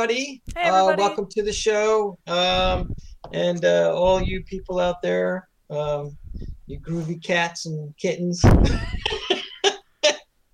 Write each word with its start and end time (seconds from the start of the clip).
everybody. 0.00 0.42
Hey, 0.54 0.68
Uh, 0.68 0.94
welcome 0.96 1.26
to 1.30 1.42
the 1.42 1.52
show. 1.52 2.18
Um, 2.26 2.94
and 3.32 3.64
uh, 3.64 3.94
all 3.96 4.20
you 4.22 4.42
people 4.44 4.78
out 4.78 5.00
there, 5.02 5.48
um, 5.70 6.16
you 6.66 6.78
groovy 6.80 7.22
cats 7.24 7.64
and 7.64 7.96
kittens. 7.96 8.42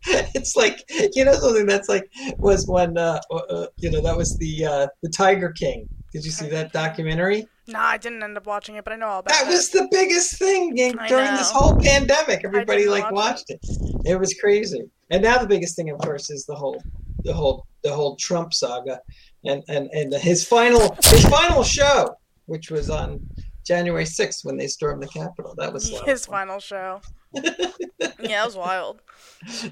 it's 0.06 0.54
like 0.54 0.78
you 1.14 1.24
know 1.24 1.32
something 1.32 1.66
that's 1.66 1.88
like 1.88 2.08
was 2.38 2.68
when 2.68 2.96
uh, 2.96 3.20
uh, 3.32 3.66
you 3.78 3.90
know 3.90 4.00
that 4.00 4.16
was 4.16 4.36
the 4.38 4.64
uh, 4.64 4.86
the 5.02 5.08
Tiger 5.08 5.50
King. 5.50 5.88
Did 6.12 6.24
you 6.24 6.30
see 6.30 6.48
that 6.50 6.72
documentary? 6.72 7.48
Nah, 7.66 7.80
I 7.80 7.96
didn't 7.96 8.22
end 8.22 8.36
up 8.36 8.46
watching 8.46 8.76
it, 8.76 8.84
but 8.84 8.92
I 8.92 8.96
know 8.96 9.06
all 9.08 9.18
about 9.20 9.32
That 9.32 9.46
it. 9.46 9.50
was 9.50 9.70
the 9.70 9.88
biggest 9.90 10.38
thing 10.38 10.76
in- 10.78 10.96
during 11.08 11.34
this 11.34 11.50
whole 11.50 11.74
pandemic. 11.80 12.42
Everybody 12.44 12.86
like 12.86 13.10
watch 13.10 13.14
watched 13.14 13.50
it. 13.50 13.60
It 14.04 14.20
was 14.20 14.34
crazy. 14.34 14.82
And 15.10 15.22
now 15.22 15.38
the 15.38 15.46
biggest 15.46 15.74
thing, 15.74 15.88
of 15.90 15.98
course, 15.98 16.28
is 16.30 16.44
the 16.44 16.54
whole, 16.54 16.82
the 17.24 17.32
whole, 17.32 17.66
the 17.82 17.92
whole 17.94 18.16
Trump 18.16 18.52
saga, 18.52 19.00
and 19.44 19.62
and 19.68 19.90
and 19.92 20.12
his 20.14 20.44
final 20.44 20.96
his 21.04 21.24
final 21.26 21.62
show, 21.62 22.14
which 22.46 22.70
was 22.70 22.90
on 22.90 23.20
January 23.64 24.06
sixth 24.06 24.44
when 24.44 24.56
they 24.56 24.66
stormed 24.66 25.02
the 25.02 25.08
Capitol. 25.08 25.54
That 25.56 25.72
was 25.72 25.88
a 25.90 25.94
lot 25.94 26.02
of 26.02 26.08
his 26.08 26.26
final 26.26 26.60
show. 26.60 27.00
yeah, 27.34 28.42
it 28.42 28.46
was 28.46 28.56
wild. 28.56 29.00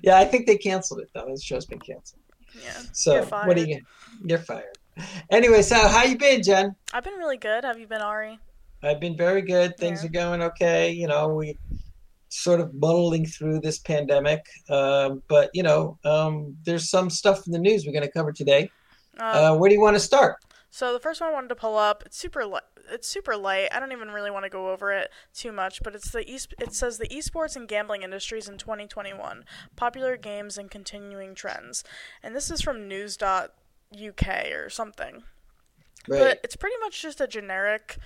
Yeah, 0.03 0.19
I 0.19 0.25
think 0.25 0.47
they 0.47 0.57
canceled 0.57 1.01
it 1.01 1.11
though. 1.15 1.29
His 1.29 1.43
show's 1.43 1.67
been 1.67 1.81
canceled. 1.81 2.23
Yeah. 2.63 2.81
So 2.93 3.15
You're 3.15 3.25
what 3.25 3.57
are 3.57 3.65
you? 3.65 3.81
You're 4.25 4.39
fired. 4.39 4.79
Anyway, 5.31 5.63
so 5.63 5.77
how 5.89 6.05
you 6.05 6.19
been, 6.19 6.43
Jen? 6.43 6.75
I've 6.93 7.05
been 7.05 7.15
really 7.15 7.37
good. 7.37 7.65
Have 7.65 7.79
you 7.79 7.87
been, 7.87 8.03
Ari? 8.03 8.39
I've 8.83 9.01
been 9.01 9.17
very 9.17 9.43
good. 9.43 9.77
Things 9.77 10.03
Yeah. 10.03 10.09
are 10.09 10.13
going 10.13 10.43
okay. 10.43 10.91
You 10.91 11.07
know, 11.07 11.29
we 11.29 11.57
sort 12.29 12.61
of 12.61 12.73
muddling 12.75 13.27
through 13.27 13.61
this 13.61 13.79
pandemic. 13.79 14.45
Um, 14.69 15.23
but 15.29 15.51
you 15.55 15.63
know, 15.63 15.99
um, 16.05 16.57
there's 16.65 16.89
some 16.91 17.11
stuff 17.11 17.47
in 17.47 17.53
the 17.53 17.59
news 17.59 17.85
we're 17.87 17.93
going 17.93 18.05
to 18.05 18.11
cover 18.11 18.33
today. 18.33 18.71
Um, 19.19 19.27
Uh, 19.27 19.55
where 19.57 19.69
do 19.69 19.75
you 19.75 19.81
want 19.81 19.97
to 19.97 20.01
start? 20.01 20.37
So 20.71 20.93
the 20.93 21.01
first 21.01 21.21
one 21.21 21.31
I 21.31 21.33
wanted 21.33 21.49
to 21.49 21.57
pull 21.57 21.77
up, 21.77 22.05
it's 22.07 22.17
super 22.17 22.45
light. 22.47 22.63
It's 22.93 23.09
super 23.09 23.37
light. 23.37 23.69
I 23.73 23.81
don't 23.81 23.93
even 23.93 24.11
really 24.11 24.31
want 24.31 24.45
to 24.45 24.49
go 24.51 24.71
over 24.71 24.93
it 24.93 25.11
too 25.35 25.53
much, 25.53 25.83
but 25.83 25.95
it's 25.95 26.11
the 26.11 26.29
e- 26.29 26.39
it 26.61 26.73
says 26.75 26.99
the 26.99 27.09
esports 27.09 27.57
and 27.57 27.67
gambling 27.69 28.03
industries 28.03 28.49
in 28.49 28.57
2021, 28.59 29.45
popular 29.77 30.17
games 30.17 30.57
and 30.59 30.71
continuing 30.71 31.35
trends. 31.35 31.83
And 32.23 32.35
this 32.35 32.51
is 32.51 32.61
from 32.63 32.87
news.uk 32.89 34.29
or 34.53 34.71
something. 34.71 35.25
But 36.19 36.41
it's 36.45 36.57
pretty 36.57 36.77
much 36.81 37.03
just 37.03 37.21
a 37.21 37.27
generic 37.27 37.99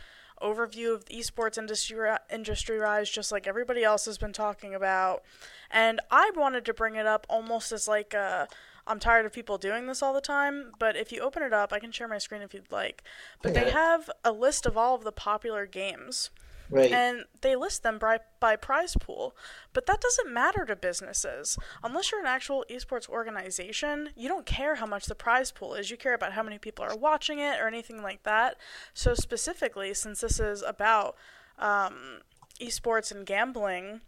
overview 0.42 0.92
of 0.94 1.04
the 1.06 1.14
esports 1.14 1.56
industry 1.56 2.10
industry 2.30 2.78
rise, 2.78 3.08
just 3.08 3.30
like 3.30 3.46
everybody 3.46 3.84
else 3.84 4.04
has 4.06 4.18
been 4.18 4.32
talking 4.32 4.74
about. 4.74 5.22
And 5.70 6.00
I 6.10 6.30
wanted 6.34 6.64
to 6.66 6.74
bring 6.74 6.96
it 6.96 7.06
up 7.06 7.26
almost 7.30 7.72
as 7.72 7.86
like 7.88 8.12
a 8.14 8.48
I'm 8.86 9.00
tired 9.00 9.26
of 9.26 9.32
people 9.32 9.58
doing 9.58 9.86
this 9.86 10.02
all 10.02 10.12
the 10.12 10.20
time, 10.20 10.72
but 10.78 10.96
if 10.96 11.10
you 11.12 11.20
open 11.20 11.42
it 11.42 11.52
up, 11.52 11.72
I 11.72 11.78
can 11.78 11.92
share 11.92 12.08
my 12.08 12.18
screen 12.18 12.42
if 12.42 12.52
you'd 12.52 12.70
like. 12.70 13.02
But 13.42 13.54
they 13.54 13.70
have 13.70 14.10
a 14.24 14.32
list 14.32 14.66
of 14.66 14.76
all 14.76 14.94
of 14.94 15.04
the 15.04 15.12
popular 15.12 15.66
games 15.66 16.30
right. 16.70 16.90
and 16.90 17.24
they 17.40 17.56
list 17.56 17.82
them 17.82 17.98
by, 17.98 18.18
by 18.40 18.56
prize 18.56 18.96
pool. 18.98 19.36
But 19.72 19.86
that 19.86 20.00
doesn't 20.00 20.32
matter 20.32 20.64
to 20.64 20.76
businesses. 20.76 21.58
Unless 21.82 22.10
you're 22.10 22.20
an 22.20 22.26
actual 22.26 22.64
esports 22.70 23.08
organization, 23.08 24.10
you 24.16 24.28
don't 24.28 24.46
care 24.46 24.76
how 24.76 24.86
much 24.86 25.06
the 25.06 25.14
prize 25.14 25.50
pool 25.50 25.74
is. 25.74 25.90
You 25.90 25.96
care 25.96 26.14
about 26.14 26.32
how 26.32 26.42
many 26.42 26.58
people 26.58 26.84
are 26.84 26.96
watching 26.96 27.38
it 27.38 27.60
or 27.60 27.66
anything 27.66 28.02
like 28.02 28.22
that. 28.24 28.56
So, 28.92 29.14
specifically, 29.14 29.94
since 29.94 30.20
this 30.20 30.40
is 30.40 30.62
about 30.62 31.16
um, 31.58 32.20
esports 32.60 33.12
and 33.12 33.26
gambling, 33.26 34.00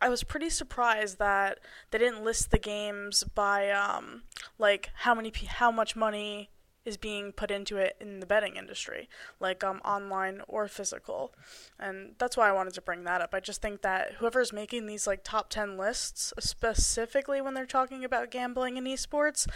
I 0.00 0.08
was 0.08 0.24
pretty 0.24 0.50
surprised 0.50 1.18
that 1.18 1.60
they 1.90 1.98
didn't 1.98 2.24
list 2.24 2.50
the 2.50 2.58
games 2.58 3.24
by 3.34 3.70
um, 3.70 4.22
like 4.58 4.90
how 4.94 5.14
many 5.14 5.32
how 5.46 5.70
much 5.70 5.94
money 5.94 6.50
is 6.84 6.96
being 6.96 7.30
put 7.32 7.50
into 7.50 7.76
it 7.76 7.96
in 8.00 8.20
the 8.20 8.26
betting 8.26 8.56
industry, 8.56 9.08
like 9.38 9.62
um 9.62 9.80
online 9.84 10.40
or 10.48 10.66
physical. 10.68 11.34
And 11.78 12.14
that's 12.18 12.36
why 12.36 12.48
I 12.48 12.52
wanted 12.52 12.74
to 12.74 12.80
bring 12.80 13.04
that 13.04 13.20
up. 13.20 13.34
I 13.34 13.40
just 13.40 13.60
think 13.60 13.82
that 13.82 14.14
whoever's 14.18 14.52
making 14.52 14.86
these 14.86 15.06
like 15.06 15.20
top 15.22 15.50
10 15.50 15.76
lists, 15.76 16.32
specifically 16.38 17.40
when 17.40 17.54
they're 17.54 17.66
talking 17.66 18.04
about 18.04 18.30
gambling 18.30 18.78
and 18.78 18.86
esports, 18.86 19.46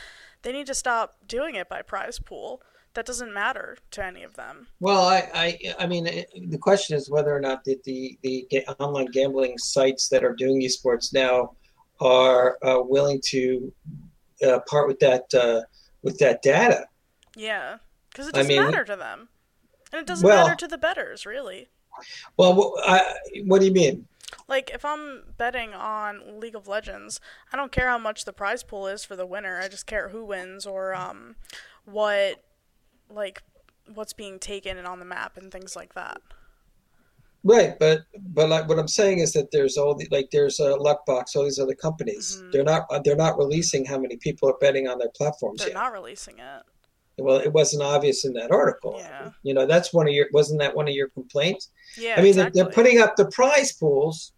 they 0.43 0.53
need 0.53 0.67
to 0.67 0.75
stop 0.75 1.17
doing 1.27 1.55
it 1.55 1.69
by 1.69 1.81
prize 1.81 2.19
pool. 2.19 2.63
That 2.95 3.07
doesn't 3.07 3.35
matter 3.35 3.77
to 3.93 4.05
any 4.05 4.23
of 4.23 4.35
them. 4.35 4.69
Well, 4.81 5.07
I, 5.07 5.29
I, 5.35 5.75
I 5.81 5.87
mean, 5.87 6.07
it, 6.07 6.29
the 6.49 6.59
question 6.59 6.97
is 6.97 7.11
whether 7.11 7.35
or 7.35 7.41
not 7.41 7.65
the, 7.65 7.79
the, 7.85 8.17
the 8.23 8.67
online 8.79 9.07
gambling 9.07 9.59
sites 9.59 10.09
that 10.09 10.23
are 10.23 10.33
doing 10.33 10.61
esports 10.63 11.13
now 11.13 11.57
are 12.01 12.57
uh, 12.63 12.81
willing 12.81 13.21
to 13.27 13.73
uh, 14.47 14.61
part 14.69 14.87
with 14.87 15.01
that 15.01 15.33
uh, 15.35 15.63
with 16.03 16.19
that 16.19 16.43
data. 16.43 16.87
Yeah, 17.37 17.79
because 18.11 18.29
it 18.29 18.35
doesn't 18.35 18.49
mean, 18.49 18.63
matter 18.63 18.85
to 18.85 18.97
them. 18.97 19.29
And 19.93 20.01
it 20.01 20.07
doesn't 20.07 20.27
Well- 20.27 20.45
matter 20.45 20.57
to 20.57 20.69
the 20.69 20.79
betters, 20.79 21.27
really. 21.27 21.69
Well, 22.37 22.75
I, 22.85 23.15
what 23.45 23.61
do 23.61 23.67
you 23.67 23.73
mean? 23.73 24.07
Like 24.49 24.71
if 24.75 24.85
I'm 24.85 25.23
betting 25.37 25.75
on 25.75 26.41
League 26.41 26.57
of 26.57 26.67
Legends, 26.67 27.21
I 27.53 27.57
don't 27.57 27.71
care 27.71 27.89
how 27.89 27.99
much 27.99 28.25
the 28.25 28.33
prize 28.33 28.65
pool 28.65 28.89
is 28.89 29.05
for 29.05 29.15
the 29.15 29.27
winner. 29.27 29.61
I 29.61 29.69
just 29.69 29.87
care 29.87 30.09
who 30.09 30.25
wins 30.25 30.67
or 30.67 30.95
um 30.95 31.37
what 31.85 32.43
like 33.11 33.43
what's 33.93 34.13
being 34.13 34.39
taken 34.39 34.79
and 34.79 34.87
on 34.87 34.99
the 34.99 35.05
map 35.05 35.37
and 35.37 35.51
things 35.53 35.77
like 35.77 35.95
that. 35.95 36.21
Right, 37.47 37.79
but 37.79 38.05
but 38.17 38.49
like 38.49 38.69
what 38.69 38.79
I'm 38.79 38.89
saying 38.89 39.19
is 39.19 39.35
that 39.35 39.51
there's 39.51 39.77
all 39.77 39.95
the 39.95 40.09
like 40.11 40.31
there's 40.33 40.61
a 40.61 40.79
Luckbox, 40.79 41.37
all 41.37 41.45
these 41.45 41.59
other 41.59 41.75
companies. 41.75 42.41
Mhm. 42.41 42.53
They're 42.53 42.65
not 42.65 42.87
they're 43.05 43.17
not 43.17 43.37
releasing 43.37 43.85
how 43.85 43.99
many 43.99 44.17
people 44.17 44.49
are 44.49 44.57
betting 44.61 44.89
on 44.89 44.99
their 44.99 45.11
platforms 45.11 45.59
They're 45.59 45.69
yet. 45.69 45.75
not 45.75 45.93
releasing 45.93 46.39
it. 46.39 46.63
Well, 47.19 47.37
it 47.37 47.53
wasn't 47.53 47.83
obvious 47.83 48.25
in 48.25 48.33
that 48.33 48.51
article. 48.51 48.97
Yeah. 48.99 49.31
You 49.43 49.53
know, 49.55 49.67
that's 49.67 49.93
one 49.93 50.09
of 50.09 50.15
your 50.15 50.27
wasn't 50.33 50.61
that 50.61 50.75
one 50.75 50.89
of 50.89 50.95
your 50.95 51.09
complaints? 51.11 51.69
Yeah. 51.99 52.15
I 52.15 52.23
mean, 52.23 52.29
exactly. 52.29 52.61
they're, 52.61 52.65
they're 52.65 52.73
putting 52.73 52.99
up 53.01 53.15
the 53.17 53.27
prize 53.27 53.73
pools, 53.73 54.33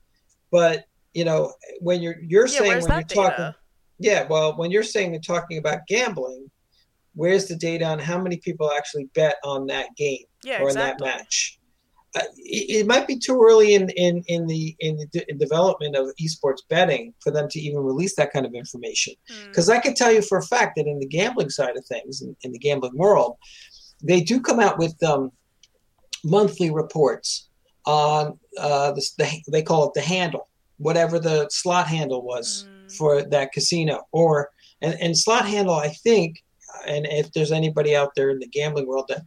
but 0.50 0.86
you 1.14 1.24
know, 1.24 1.54
when 1.80 2.02
you're 2.02 2.16
you're 2.20 2.48
Yeah, 2.48 2.58
saying 2.58 2.70
when 2.72 2.80
you're 2.80 2.88
that 2.88 3.08
talking, 3.08 3.54
yeah, 4.00 4.26
well, 4.28 4.56
when 4.56 4.72
you're 4.72 4.82
saying 4.82 5.14
and 5.14 5.24
talking 5.24 5.58
about 5.58 5.86
gambling, 5.86 6.50
where's 7.16 7.46
the 7.46 7.56
data 7.56 7.84
on 7.84 7.98
how 7.98 8.18
many 8.20 8.36
people 8.36 8.70
actually 8.70 9.06
bet 9.14 9.36
on 9.42 9.66
that 9.66 9.88
game? 9.96 10.24
Yeah, 10.44 10.62
or 10.62 10.68
exactly. 10.68 11.08
in 11.08 11.12
that 11.12 11.18
match. 11.18 11.58
Uh, 12.14 12.20
it, 12.36 12.80
it 12.80 12.86
might 12.86 13.06
be 13.06 13.18
too 13.18 13.38
early 13.42 13.74
in, 13.74 13.90
in, 13.90 14.22
in 14.28 14.46
the 14.46 14.74
in 14.80 14.96
the 14.96 15.06
de- 15.06 15.34
development 15.34 15.96
of 15.96 16.06
esports 16.22 16.62
betting 16.70 17.12
for 17.20 17.30
them 17.30 17.46
to 17.50 17.58
even 17.58 17.80
release 17.82 18.14
that 18.16 18.32
kind 18.32 18.46
of 18.46 18.54
information. 18.54 19.12
Hmm. 19.28 19.48
Because 19.48 19.68
I 19.68 19.80
can 19.80 19.94
tell 19.94 20.12
you 20.12 20.22
for 20.22 20.38
a 20.38 20.42
fact 20.42 20.76
that 20.76 20.86
in 20.86 20.98
the 20.98 21.06
gambling 21.06 21.50
side 21.50 21.76
of 21.76 21.84
things, 21.84 22.22
in, 22.22 22.36
in 22.42 22.52
the 22.52 22.58
gambling 22.58 22.96
world, 22.96 23.36
they 24.02 24.20
do 24.20 24.40
come 24.40 24.60
out 24.60 24.78
with 24.78 24.96
um, 25.02 25.30
monthly 26.24 26.70
reports 26.70 27.48
on 27.84 28.38
uh, 28.58 28.92
the, 28.92 29.04
the 29.18 29.42
they 29.50 29.62
call 29.62 29.86
it 29.88 29.94
the 29.94 30.00
handle, 30.00 30.48
whatever 30.78 31.18
the 31.18 31.48
slot 31.50 31.86
handle 31.86 32.22
was 32.22 32.66
Mm. 32.66 32.96
for 32.96 33.22
that 33.22 33.52
casino, 33.52 34.06
or 34.12 34.50
and, 34.80 34.94
and 35.00 35.18
slot 35.18 35.44
handle. 35.46 35.74
I 35.74 35.88
think, 35.88 36.42
and 36.86 37.06
if 37.06 37.32
there's 37.32 37.52
anybody 37.52 37.96
out 37.96 38.14
there 38.14 38.30
in 38.30 38.38
the 38.38 38.48
gambling 38.48 38.86
world 38.86 39.06
that 39.08 39.22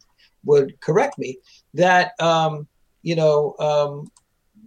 would 0.46 0.80
correct 0.82 1.18
me, 1.18 1.38
that 1.74 2.12
um, 2.20 2.68
you 3.02 3.16
know, 3.16 3.56
um, 3.60 4.12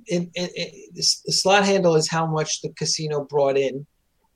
in, 0.07 0.31
in, 0.35 0.49
in, 0.57 0.69
the 0.95 1.03
slot 1.03 1.65
handle 1.65 1.97
is 1.97 2.09
how 2.09 2.27
much 2.27 2.61
the 2.63 2.71
casino 2.71 3.25
brought 3.25 3.57
in 3.57 3.87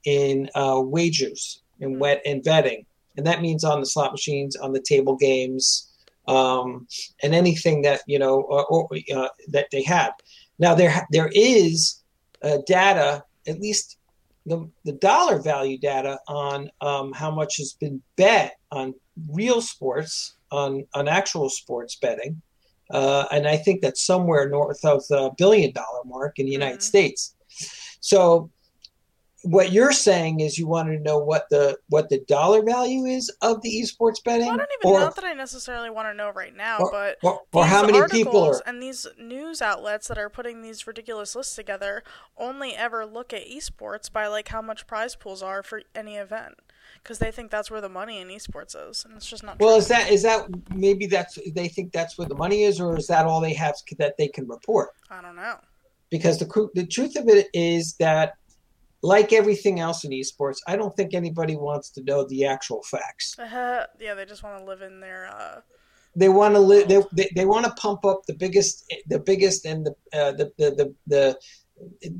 in 0.04 0.48
uh, 0.54 0.80
wagers 0.84 1.62
and 1.80 2.00
wet 2.00 2.22
and 2.24 2.42
betting, 2.42 2.86
and 3.16 3.26
that 3.26 3.42
means 3.42 3.64
on 3.64 3.80
the 3.80 3.86
slot 3.86 4.12
machines, 4.12 4.56
on 4.56 4.72
the 4.72 4.80
table 4.80 5.16
games, 5.16 5.92
um, 6.28 6.86
and 7.22 7.34
anything 7.34 7.82
that 7.82 8.00
you 8.06 8.18
know 8.18 8.40
or, 8.42 8.64
or, 8.66 8.88
uh, 9.14 9.28
that 9.48 9.68
they 9.72 9.82
have. 9.82 10.12
Now 10.58 10.74
there 10.74 11.06
there 11.10 11.30
is 11.34 12.02
uh, 12.42 12.58
data, 12.66 13.24
at 13.46 13.60
least 13.60 13.98
the 14.46 14.70
the 14.84 14.92
dollar 14.92 15.40
value 15.42 15.78
data 15.78 16.18
on 16.28 16.70
um, 16.80 17.12
how 17.12 17.30
much 17.30 17.58
has 17.58 17.74
been 17.74 18.00
bet 18.16 18.54
on 18.70 18.94
real 19.30 19.60
sports 19.60 20.36
on 20.50 20.86
on 20.94 21.08
actual 21.08 21.50
sports 21.50 21.96
betting, 21.96 22.40
uh, 22.90 23.26
and 23.32 23.46
I 23.46 23.56
think 23.56 23.82
that's 23.82 24.06
somewhere 24.06 24.48
north 24.48 24.84
of 24.84 25.06
the 25.08 25.30
billion 25.36 25.72
dollar 25.72 26.04
mark 26.04 26.38
in 26.38 26.46
the 26.46 26.52
United 26.52 26.78
Mhm. 26.80 26.82
States. 26.82 27.34
So 28.00 28.50
what 29.46 29.70
you're 29.72 29.92
saying 29.92 30.40
is 30.40 30.58
you 30.58 30.66
wanted 30.66 30.96
to 30.96 31.02
know 31.02 31.18
what 31.18 31.48
the 31.50 31.78
what 31.88 32.08
the 32.08 32.20
dollar 32.26 32.62
value 32.62 33.04
is 33.04 33.30
of 33.42 33.62
the 33.62 33.70
esports 33.80 34.22
betting, 34.24 34.46
Well, 34.46 34.54
I 34.54 34.56
don't 34.58 34.68
even 34.82 34.96
or, 34.96 35.00
know 35.00 35.12
that 35.14 35.24
I 35.24 35.32
necessarily 35.34 35.88
want 35.88 36.08
to 36.08 36.14
know 36.14 36.30
right 36.30 36.54
now, 36.54 36.78
or, 36.78 36.90
but 36.90 37.18
or, 37.22 37.40
or 37.52 37.64
how 37.64 37.86
many 37.86 38.06
people 38.08 38.42
are 38.42 38.62
and 38.66 38.82
these 38.82 39.06
news 39.18 39.62
outlets 39.62 40.08
that 40.08 40.18
are 40.18 40.28
putting 40.28 40.62
these 40.62 40.86
ridiculous 40.86 41.36
lists 41.36 41.54
together 41.54 42.02
only 42.36 42.74
ever 42.74 43.06
look 43.06 43.32
at 43.32 43.46
esports 43.46 44.12
by 44.12 44.26
like 44.26 44.48
how 44.48 44.60
much 44.60 44.86
prize 44.86 45.14
pools 45.14 45.42
are 45.42 45.62
for 45.62 45.82
any 45.94 46.16
event 46.16 46.54
because 47.02 47.18
they 47.20 47.30
think 47.30 47.50
that's 47.50 47.70
where 47.70 47.80
the 47.80 47.88
money 47.88 48.20
in 48.20 48.28
esports 48.28 48.74
is, 48.90 49.04
and 49.04 49.16
it's 49.16 49.28
just 49.28 49.44
not. 49.44 49.60
Well, 49.60 49.70
true. 49.70 49.78
is 49.78 49.88
that 49.88 50.10
is 50.10 50.22
that 50.24 50.48
maybe 50.74 51.06
that's 51.06 51.38
they 51.54 51.68
think 51.68 51.92
that's 51.92 52.18
where 52.18 52.26
the 52.26 52.34
money 52.34 52.64
is, 52.64 52.80
or 52.80 52.96
is 52.96 53.06
that 53.06 53.26
all 53.26 53.40
they 53.40 53.54
have 53.54 53.76
that 53.98 54.16
they 54.18 54.28
can 54.28 54.48
report? 54.48 54.90
I 55.08 55.22
don't 55.22 55.36
know. 55.36 55.56
Because 56.10 56.38
the 56.38 56.68
the 56.74 56.86
truth 56.86 57.16
of 57.16 57.28
it 57.28 57.48
is 57.54 57.94
that 58.00 58.34
like 59.02 59.32
everything 59.32 59.80
else 59.80 60.04
in 60.04 60.10
esports, 60.10 60.58
I 60.66 60.76
don't 60.76 60.94
think 60.96 61.14
anybody 61.14 61.56
wants 61.56 61.90
to 61.90 62.02
know 62.02 62.26
the 62.26 62.46
actual 62.46 62.82
facts. 62.82 63.38
Uh, 63.38 63.86
yeah, 64.00 64.14
they 64.14 64.24
just 64.24 64.42
want 64.42 64.58
to 64.58 64.64
live 64.64 64.82
in 64.82 65.00
their. 65.00 65.28
Uh, 65.28 65.60
they 66.14 66.28
want 66.28 66.54
to 66.54 66.60
live. 66.60 66.88
They, 66.88 67.02
they, 67.12 67.30
they 67.34 67.44
want 67.44 67.66
to 67.66 67.72
pump 67.72 68.04
up 68.04 68.22
the 68.26 68.34
biggest, 68.34 68.90
the 69.06 69.18
biggest, 69.18 69.66
and 69.66 69.86
the, 69.86 69.94
uh, 70.18 70.32
the, 70.32 70.52
the 70.58 70.70
the 70.70 70.94
the 71.06 71.38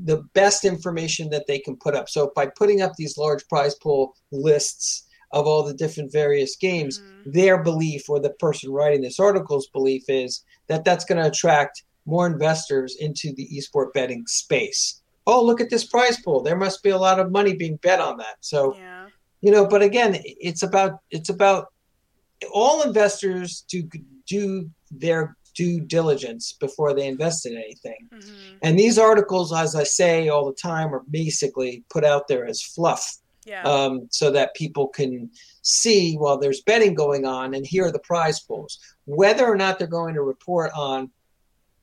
the 0.05 0.17
best 0.33 0.65
information 0.65 1.29
that 1.31 1.47
they 1.47 1.59
can 1.59 1.75
put 1.75 1.95
up. 1.95 2.09
So 2.09 2.31
by 2.35 2.47
putting 2.47 2.81
up 2.81 2.93
these 2.95 3.17
large 3.17 3.47
prize 3.47 3.75
pool 3.75 4.13
lists 4.31 5.03
of 5.31 5.45
all 5.45 5.63
the 5.63 5.73
different 5.73 6.11
various 6.11 6.55
games, 6.55 6.99
mm-hmm. 6.99 7.31
their 7.31 7.61
belief 7.61 8.09
or 8.09 8.19
the 8.19 8.29
person 8.29 8.71
writing 8.71 9.01
this 9.01 9.19
article's 9.19 9.67
belief 9.67 10.03
is 10.07 10.43
that 10.67 10.85
that's 10.85 11.05
going 11.05 11.21
to 11.21 11.27
attract 11.27 11.83
more 12.05 12.27
investors 12.27 12.95
into 12.99 13.33
the 13.33 13.49
esport 13.57 13.93
betting 13.93 14.25
space. 14.27 15.01
Oh, 15.27 15.43
look 15.43 15.61
at 15.61 15.69
this 15.69 15.85
prize 15.85 16.19
pool. 16.21 16.41
There 16.41 16.55
must 16.55 16.81
be 16.81 16.89
a 16.89 16.97
lot 16.97 17.19
of 17.19 17.31
money 17.31 17.53
being 17.53 17.75
bet 17.77 17.99
on 17.99 18.17
that. 18.17 18.37
So, 18.39 18.75
yeah. 18.75 19.07
you 19.41 19.51
know, 19.51 19.67
but 19.67 19.81
again, 19.81 20.17
it's 20.23 20.63
about 20.63 20.99
it's 21.11 21.29
about 21.29 21.67
all 22.51 22.81
investors 22.81 23.65
to 23.69 23.83
do 24.25 24.69
their 24.89 25.35
due 25.53 25.81
diligence 25.81 26.53
before 26.53 26.93
they 26.93 27.07
invest 27.07 27.45
in 27.45 27.57
anything. 27.57 28.07
Mm-hmm. 28.13 28.57
And 28.61 28.79
these 28.79 28.97
articles, 28.97 29.51
as 29.51 29.75
I 29.75 29.83
say 29.83 30.29
all 30.29 30.45
the 30.45 30.53
time, 30.53 30.93
are 30.93 31.03
basically 31.09 31.83
put 31.89 32.05
out 32.05 32.27
there 32.27 32.45
as 32.45 32.61
fluff. 32.61 33.17
Yeah. 33.45 33.63
Um, 33.63 34.09
so 34.11 34.29
that 34.31 34.55
people 34.55 34.89
can 34.89 35.29
see 35.61 36.15
while 36.15 36.37
there's 36.37 36.61
betting 36.63 36.93
going 36.93 37.25
on 37.25 37.53
and 37.53 37.65
here 37.65 37.85
are 37.85 37.91
the 37.93 37.99
prize 37.99 38.41
pools. 38.41 38.77
Whether 39.05 39.45
or 39.45 39.55
not 39.55 39.79
they're 39.79 39.87
going 39.87 40.15
to 40.15 40.21
report 40.21 40.69
on 40.75 41.09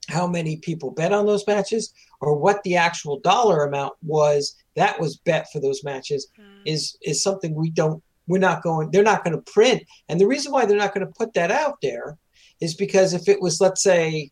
how 0.09 0.27
many 0.27 0.57
people 0.59 0.91
bet 0.91 1.13
on 1.13 1.25
those 1.25 1.47
matches 1.47 1.95
or 2.25 2.37
what 2.37 2.63
the 2.63 2.77
actual 2.77 3.21
dollar 3.21 3.65
amount 3.65 3.95
was 4.03 4.57
that 4.77 4.99
was 5.01 5.19
bet 5.19 5.47
for 5.53 5.61
those 5.61 5.85
matches 5.85 6.29
mm. 6.39 6.61
is 6.65 6.97
is 7.03 7.23
something 7.23 7.55
we 7.55 7.71
don't 7.71 8.03
we're 8.27 8.39
not 8.39 8.63
going 8.63 8.91
they're 8.91 9.03
not 9.03 9.25
going 9.25 9.37
to 9.37 9.53
print. 9.53 9.83
And 10.09 10.21
the 10.21 10.27
reason 10.27 10.53
why 10.53 10.65
they're 10.65 10.77
not 10.77 10.95
going 10.95 11.07
to 11.07 11.13
put 11.13 11.35
that 11.35 11.51
out 11.51 11.77
there 11.83 12.19
is 12.61 12.75
because 12.75 13.13
if 13.13 13.29
it 13.29 13.41
was 13.41 13.61
let's 13.61 13.83
say 13.83 14.31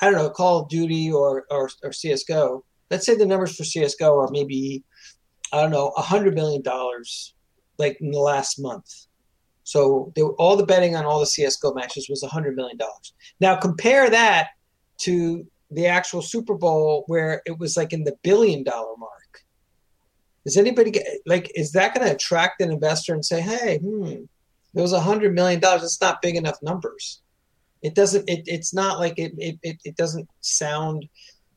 i 0.00 0.06
don't 0.06 0.14
know 0.14 0.30
call 0.30 0.60
of 0.60 0.68
duty 0.68 1.10
or 1.10 1.44
or, 1.50 1.70
or 1.82 1.90
csgo 1.90 2.62
let's 2.90 3.06
say 3.06 3.16
the 3.16 3.26
numbers 3.26 3.56
for 3.56 3.62
csgo 3.62 4.18
are 4.18 4.30
maybe 4.30 4.82
i 5.52 5.60
don't 5.60 5.70
know 5.70 5.92
a 5.96 6.02
hundred 6.02 6.34
million 6.34 6.62
dollars 6.62 7.34
like 7.80 8.00
in 8.00 8.12
the 8.12 8.20
last 8.20 8.60
month. 8.60 9.06
So 9.64 10.12
were, 10.16 10.34
all 10.34 10.56
the 10.56 10.66
betting 10.66 10.94
on 10.94 11.04
all 11.04 11.18
the 11.18 11.26
csgo 11.26 11.74
matches 11.74 12.08
was 12.08 12.22
a 12.22 12.28
hundred 12.28 12.54
million 12.54 12.76
dollars. 12.76 13.14
Now 13.40 13.56
compare 13.56 14.08
that 14.10 14.50
to 14.98 15.44
the 15.70 15.86
actual 15.86 16.22
super 16.22 16.54
bowl 16.54 17.04
where 17.06 17.42
it 17.46 17.58
was 17.58 17.76
like 17.76 17.92
in 17.92 18.04
the 18.04 18.16
billion 18.22 18.62
dollar 18.64 18.96
mark 18.98 19.20
does 20.44 20.56
anybody 20.56 20.90
get 20.90 21.06
like? 21.26 21.50
Is 21.54 21.72
that 21.72 21.94
going 21.94 22.06
to 22.06 22.14
attract 22.14 22.60
an 22.60 22.72
investor 22.72 23.12
and 23.12 23.24
say, 23.24 23.40
"Hey, 23.40 23.78
hmm, 23.78 24.24
there 24.72 24.82
was 24.82 24.92
a 24.92 25.00
hundred 25.00 25.34
million 25.34 25.60
dollars. 25.60 25.82
It's 25.82 26.00
not 26.00 26.22
big 26.22 26.36
enough 26.36 26.58
numbers." 26.62 27.20
It 27.82 27.94
doesn't. 27.94 28.28
It, 28.28 28.44
it's 28.46 28.72
not 28.72 28.98
like 28.98 29.18
it, 29.18 29.32
it. 29.38 29.78
It 29.84 29.96
doesn't 29.96 30.28
sound. 30.40 31.06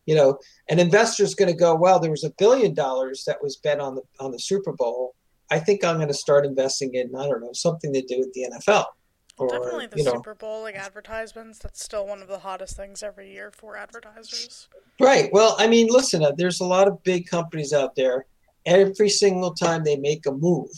You 0.06 0.16
know, 0.16 0.38
an 0.70 0.80
investor's 0.80 1.34
going 1.34 1.52
to 1.52 1.58
go, 1.58 1.76
"Well, 1.76 2.00
there 2.00 2.12
was 2.12 2.26
a 2.26 2.34
billion 2.38 2.74
dollars 2.74 3.24
that 3.26 3.42
was 3.42 3.56
bet 3.56 3.80
on 3.80 3.96
the 3.96 4.02
on 4.20 4.32
the 4.32 4.40
Super 4.40 4.74
Bowl. 4.74 5.16
I 5.50 5.60
think 5.60 5.84
I'm 5.84 5.98
going 5.98 6.08
to 6.10 6.14
start 6.14 6.46
investing 6.46 6.94
in 6.94 7.16
I 7.16 7.28
don't 7.28 7.42
know 7.42 7.54
something 7.54 7.94
to 7.94 8.02
do 8.02 8.20
with 8.20 8.34
the 8.34 8.48
NFL." 8.52 8.86
Or, 9.38 9.48
Definitely 9.48 9.88
the 9.88 9.98
you 9.98 10.04
know, 10.04 10.14
Super 10.14 10.36
Bowl 10.36 10.62
like 10.62 10.76
advertisements. 10.76 11.60
That's 11.60 11.84
still 11.84 12.06
one 12.06 12.22
of 12.22 12.28
the 12.28 12.40
hottest 12.40 12.78
things 12.78 13.02
every 13.02 13.32
year 13.32 13.52
for 13.52 13.76
advertisers. 13.76 14.70
Right. 15.00 15.30
Well, 15.34 15.56
I 15.58 15.68
mean, 15.68 15.88
listen, 15.90 16.24
uh, 16.24 16.34
there's 16.38 16.60
a 16.60 16.66
lot 16.66 16.88
of 16.88 17.02
big 17.04 17.28
companies 17.28 17.74
out 17.74 17.96
there 17.96 18.28
every 18.66 19.10
single 19.10 19.54
time 19.54 19.84
they 19.84 19.98
make 19.98 20.26
a 20.26 20.32
move 20.32 20.70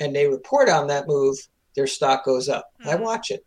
and 0.00 0.14
they 0.14 0.26
report 0.26 0.68
on 0.68 0.86
that 0.88 1.06
move, 1.06 1.36
their 1.76 1.86
stock 1.86 2.24
goes 2.24 2.48
up. 2.48 2.70
Mm-hmm. 2.80 2.90
I 2.90 2.94
watch 2.96 3.30
it. 3.30 3.44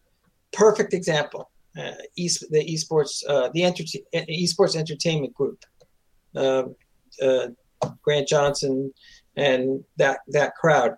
Perfect 0.54 0.94
example. 0.94 1.50
Uh, 1.78 1.92
e- 2.16 2.30
the 2.50 2.66
esports, 2.66 3.24
uh, 3.28 3.50
the 3.54 3.64
enter- 3.64 3.84
esports 4.14 4.76
entertainment 4.76 5.34
group, 5.34 5.64
uh, 6.36 6.64
uh, 7.22 7.48
Grant 8.02 8.28
Johnson, 8.28 8.92
and 9.36 9.84
that 9.98 10.20
that 10.30 10.56
crowd. 10.56 10.96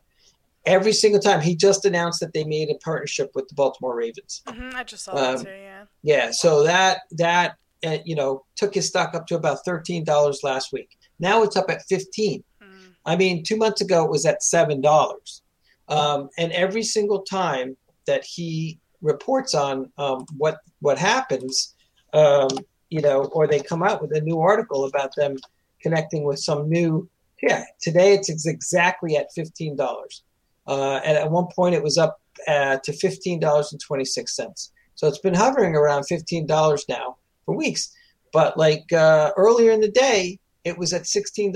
Every 0.70 0.94
single 0.94 1.20
time, 1.20 1.42
he 1.42 1.56
just 1.56 1.84
announced 1.84 2.20
that 2.20 2.34
they 2.34 2.44
made 2.44 2.70
a 2.70 2.76
partnership 2.76 3.32
with 3.34 3.48
the 3.48 3.56
Baltimore 3.56 3.96
Ravens. 3.96 4.44
Mm-hmm, 4.48 4.76
I 4.76 4.84
just 4.84 5.04
saw 5.04 5.12
um, 5.12 5.38
that 5.38 5.46
too. 5.46 5.52
Yeah. 5.52 5.86
Yeah. 6.04 6.32
So 6.32 6.64
that 6.64 7.02
that 7.12 7.56
uh, 7.86 7.98
you 8.06 8.16
know 8.16 8.46
took 8.56 8.74
his 8.76 8.88
stock 8.88 9.16
up 9.16 9.26
to 9.28 9.36
about 9.36 9.66
thirteen 9.66 10.04
dollars 10.04 10.42
last 10.44 10.72
week. 10.72 10.90
Now 11.20 11.44
it's 11.44 11.58
up 11.58 11.70
at 11.70 11.82
fifteen. 11.90 12.44
I 13.06 13.16
mean, 13.16 13.44
two 13.44 13.58
months 13.58 13.82
ago 13.82 14.06
it 14.06 14.12
was 14.12 14.26
at 14.26 14.44
seven 14.44 14.82
dollars, 14.82 15.42
um, 15.88 16.30
and 16.38 16.52
every 16.52 16.84
single 16.84 17.22
time 17.24 17.76
that 18.06 18.24
he 18.24 18.80
reports 19.02 19.56
on 19.56 19.92
um, 19.98 20.26
what 20.38 20.58
what 20.80 21.00
happens, 21.00 21.76
um, 22.14 22.50
you 22.90 23.02
know, 23.02 23.24
or 23.26 23.48
they 23.48 23.60
come 23.60 23.82
out 23.82 24.02
with 24.02 24.16
a 24.16 24.22
new 24.22 24.40
article 24.40 24.86
about 24.86 25.16
them 25.16 25.38
connecting 25.82 26.24
with 26.24 26.40
some 26.40 26.70
new. 26.70 27.10
Yeah, 27.42 27.64
today 27.82 28.14
it's 28.14 28.46
exactly 28.46 29.16
at 29.16 29.34
fifteen 29.34 29.76
dollars, 29.76 30.24
uh, 30.70 31.02
and 31.04 31.18
at 31.18 31.30
one 31.30 31.48
point 31.54 31.76
it 31.76 31.84
was 31.84 31.98
up 31.98 32.22
uh, 32.48 32.78
to 32.84 32.94
fifteen 32.94 33.40
dollars 33.40 33.72
and 33.72 33.82
twenty 33.82 34.06
six 34.06 34.36
cents. 34.36 34.72
So 34.96 35.08
it's 35.08 35.20
been 35.20 35.34
hovering 35.34 35.76
around 35.76 36.04
fifteen 36.04 36.46
dollars 36.46 36.86
now 36.88 37.18
for 37.46 37.56
weeks. 37.56 37.94
But 38.32 38.58
like 38.58 38.92
uh, 38.94 39.32
earlier 39.36 39.72
in 39.72 39.82
the 39.82 39.92
day, 39.92 40.40
it 40.64 40.78
was 40.78 40.94
at 40.94 41.04
$16.61. 41.04 41.54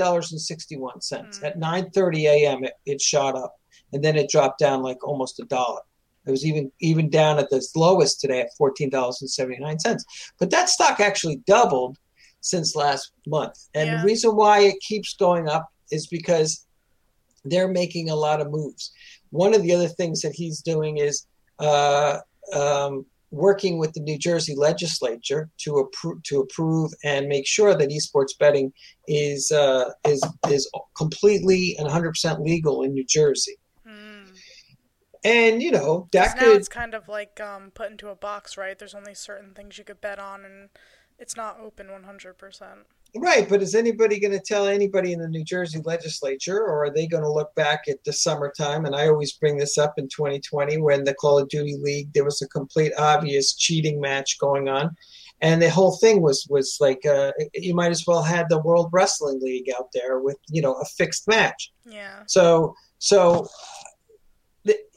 Mm. 0.80 1.44
At 1.44 1.60
9:30 1.60 2.24
a.m. 2.24 2.64
It, 2.64 2.74
it 2.86 3.02
shot 3.02 3.36
up 3.36 3.56
and 3.92 4.04
then 4.04 4.16
it 4.16 4.30
dropped 4.30 4.60
down 4.60 4.82
like 4.82 5.06
almost 5.08 5.40
a 5.40 5.46
dollar. 5.46 5.82
It 6.26 6.32
was 6.32 6.46
even 6.46 6.72
even 6.80 7.10
down 7.10 7.38
at 7.38 7.50
the 7.50 7.66
lowest 7.76 8.22
today 8.22 8.42
at 8.42 8.50
$14.79. 8.60 10.00
But 10.40 10.50
that 10.52 10.70
stock 10.70 11.00
actually 11.00 11.38
doubled 11.46 11.98
since 12.42 12.76
last 12.76 13.12
month. 13.28 13.68
And 13.74 13.88
yeah. 13.88 13.98
the 13.98 14.06
reason 14.06 14.36
why 14.36 14.62
it 14.62 14.80
keeps 14.80 15.16
going 15.16 15.48
up 15.48 15.70
is 15.92 16.08
because 16.08 16.66
they're 17.46 17.68
making 17.68 18.10
a 18.10 18.16
lot 18.16 18.42
of 18.42 18.52
moves. 18.52 18.92
One 19.32 19.54
of 19.54 19.64
the 19.64 19.74
other 19.74 19.88
things 19.88 20.22
that 20.22 20.34
he's 20.34 20.62
doing 20.62 20.98
is 20.98 21.26
uh, 21.60 22.20
um, 22.54 23.06
working 23.32 23.80
with 23.80 23.94
the 23.94 24.00
New 24.00 24.18
Jersey 24.18 24.56
legislature 24.56 25.50
to 25.60 25.78
approve 25.80 26.22
to 26.24 26.42
approve 26.42 26.92
and 27.04 27.28
make 27.28 27.48
sure 27.48 27.76
that 27.76 27.90
esports 27.90 28.38
betting 28.40 28.72
is 29.08 29.52
uh, 29.52 29.92
is 30.08 30.24
is 30.50 30.70
completely 30.96 31.76
and 31.78 31.86
100 31.86 32.12
percent 32.12 32.42
legal 32.42 32.84
in 32.84 32.94
New 32.94 33.06
Jersey. 33.06 33.58
Mm. 33.88 34.38
And 35.24 35.64
you 35.64 35.72
know 35.72 36.08
that 36.12 36.38
could, 36.38 36.46
now 36.46 36.54
it's 36.54 36.70
kind 36.70 36.94
of 36.94 37.08
like 37.08 37.42
um, 37.42 37.72
put 37.74 37.90
into 37.90 38.10
a 38.10 38.16
box, 38.16 38.58
right? 38.58 38.78
There's 38.78 38.96
only 38.96 39.16
certain 39.16 39.54
things 39.54 39.78
you 39.78 39.84
could 39.84 40.02
bet 40.02 40.20
on, 40.20 40.46
and 40.46 40.70
it's 41.18 41.36
not 41.36 41.60
open 41.60 41.92
100 41.92 42.38
percent. 42.38 42.86
Right, 43.16 43.48
but 43.48 43.62
is 43.62 43.76
anybody 43.76 44.20
going 44.20 44.32
to 44.32 44.40
tell 44.40 44.66
anybody 44.66 45.14
in 45.14 45.20
the 45.20 45.28
New 45.28 45.44
Jersey 45.44 45.80
legislature, 45.86 46.58
or 46.58 46.86
are 46.86 46.90
they 46.90 47.06
going 47.06 47.22
to 47.22 47.32
look 47.32 47.54
back 47.54 47.84
at 47.88 48.04
the 48.04 48.12
summertime? 48.12 48.86
And 48.86 48.96
I 48.96 49.08
always 49.08 49.34
bring 49.34 49.56
this 49.56 49.78
up 49.78 49.94
in 49.98 50.08
2020 50.08 50.78
when 50.80 51.04
the 51.04 51.14
Call 51.14 51.38
of 51.38 51.48
Duty 51.48 51.78
League, 51.80 52.12
there 52.14 52.24
was 52.24 52.42
a 52.42 52.48
complete 52.48 52.92
obvious 52.98 53.54
cheating 53.54 54.02
match 54.02 54.40
going 54.40 54.68
on, 54.68 54.96
and 55.42 55.62
the 55.62 55.70
whole 55.70 55.96
thing 55.98 56.24
was 56.24 56.48
was 56.50 56.78
like 56.80 57.06
uh, 57.06 57.32
you 57.54 57.76
might 57.76 57.92
as 57.92 58.04
well 58.08 58.24
had 58.24 58.48
the 58.50 58.62
World 58.62 58.90
Wrestling 58.92 59.40
League 59.42 59.70
out 59.78 59.90
there 59.94 60.20
with 60.20 60.38
you 60.50 60.64
know 60.64 60.74
a 60.74 60.86
fixed 60.86 61.28
match. 61.28 61.72
Yeah. 61.86 62.24
So 62.26 62.74
so, 62.98 63.48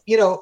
you 0.07 0.17
know, 0.17 0.41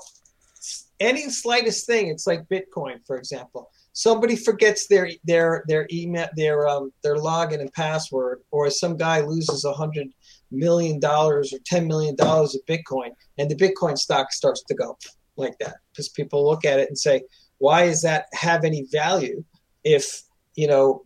any 1.00 1.28
slightest 1.28 1.86
thing, 1.86 2.06
it's 2.06 2.26
like 2.26 2.48
Bitcoin, 2.48 3.04
for 3.04 3.18
example 3.18 3.70
somebody 3.94 4.36
forgets 4.36 4.86
their 4.88 5.08
their 5.24 5.64
their 5.68 5.86
email 5.90 6.28
their 6.36 6.68
um 6.68 6.92
their 7.02 7.16
login 7.16 7.60
and 7.60 7.72
password 7.72 8.40
or 8.50 8.68
some 8.68 8.96
guy 8.96 9.20
loses 9.20 9.64
a 9.64 9.72
hundred 9.72 10.08
million 10.50 11.00
dollars 11.00 11.52
or 11.52 11.58
ten 11.64 11.88
million 11.88 12.14
dollars 12.16 12.54
of 12.54 12.60
bitcoin 12.66 13.10
and 13.38 13.50
the 13.50 13.54
bitcoin 13.54 13.96
stock 13.96 14.32
starts 14.32 14.62
to 14.64 14.74
go 14.74 14.98
like 15.36 15.56
that 15.58 15.76
because 15.92 16.08
people 16.10 16.44
look 16.44 16.64
at 16.64 16.78
it 16.78 16.88
and 16.88 16.98
say 16.98 17.22
why 17.58 17.86
does 17.86 18.02
that 18.02 18.26
have 18.34 18.64
any 18.64 18.84
value 18.92 19.42
if 19.84 20.22
you 20.56 20.66
know 20.66 21.02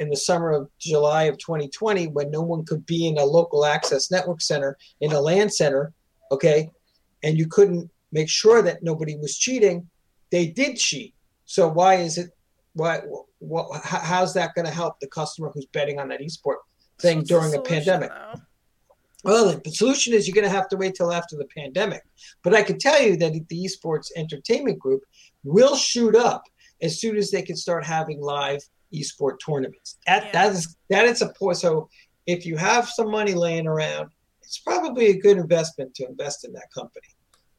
in 0.00 0.08
the 0.08 0.16
summer 0.16 0.50
of 0.50 0.68
july 0.78 1.24
of 1.24 1.36
2020 1.38 2.08
when 2.08 2.30
no 2.30 2.40
one 2.40 2.64
could 2.64 2.84
be 2.86 3.06
in 3.06 3.18
a 3.18 3.24
local 3.24 3.66
access 3.66 4.10
network 4.10 4.40
center 4.40 4.78
in 5.02 5.12
a 5.12 5.20
LAN 5.20 5.50
center 5.50 5.92
okay 6.32 6.70
and 7.22 7.36
you 7.36 7.46
couldn't 7.46 7.90
make 8.12 8.30
sure 8.30 8.62
that 8.62 8.82
nobody 8.82 9.14
was 9.16 9.36
cheating 9.36 9.86
they 10.30 10.46
did 10.46 10.76
cheat 10.76 11.14
so 11.48 11.66
why 11.66 11.94
is 11.94 12.18
it? 12.18 12.30
Why? 12.74 13.00
What, 13.38 13.80
how's 13.82 14.34
that 14.34 14.54
going 14.54 14.66
to 14.66 14.70
help 14.70 15.00
the 15.00 15.06
customer 15.06 15.50
who's 15.52 15.64
betting 15.64 15.98
on 15.98 16.08
that 16.08 16.20
esport 16.20 16.56
thing 17.00 17.22
during 17.22 17.54
a 17.54 17.62
pandemic? 17.62 18.10
Though? 18.10 18.40
Well, 19.24 19.60
the 19.64 19.70
solution 19.70 20.12
is 20.12 20.28
you're 20.28 20.34
going 20.34 20.46
to 20.46 20.54
have 20.54 20.68
to 20.68 20.76
wait 20.76 20.94
till 20.94 21.10
after 21.10 21.36
the 21.36 21.46
pandemic. 21.56 22.02
But 22.44 22.54
I 22.54 22.62
can 22.62 22.78
tell 22.78 23.00
you 23.02 23.16
that 23.16 23.32
the 23.32 23.64
esports 23.64 24.08
entertainment 24.14 24.78
group 24.78 25.02
will 25.42 25.74
shoot 25.74 26.14
up 26.14 26.44
as 26.82 27.00
soon 27.00 27.16
as 27.16 27.30
they 27.30 27.42
can 27.42 27.56
start 27.56 27.82
having 27.82 28.20
live 28.20 28.60
esport 28.94 29.38
tournaments. 29.44 29.96
That, 30.06 30.26
yeah. 30.26 30.32
that 30.32 30.52
is 30.52 30.76
that 30.90 31.04
is 31.06 31.22
a 31.22 31.32
point. 31.32 31.56
So 31.56 31.88
if 32.26 32.44
you 32.44 32.58
have 32.58 32.90
some 32.90 33.10
money 33.10 33.32
laying 33.32 33.66
around, 33.66 34.10
it's 34.42 34.58
probably 34.58 35.06
a 35.06 35.18
good 35.18 35.38
investment 35.38 35.94
to 35.94 36.06
invest 36.06 36.44
in 36.44 36.52
that 36.52 36.68
company 36.74 37.08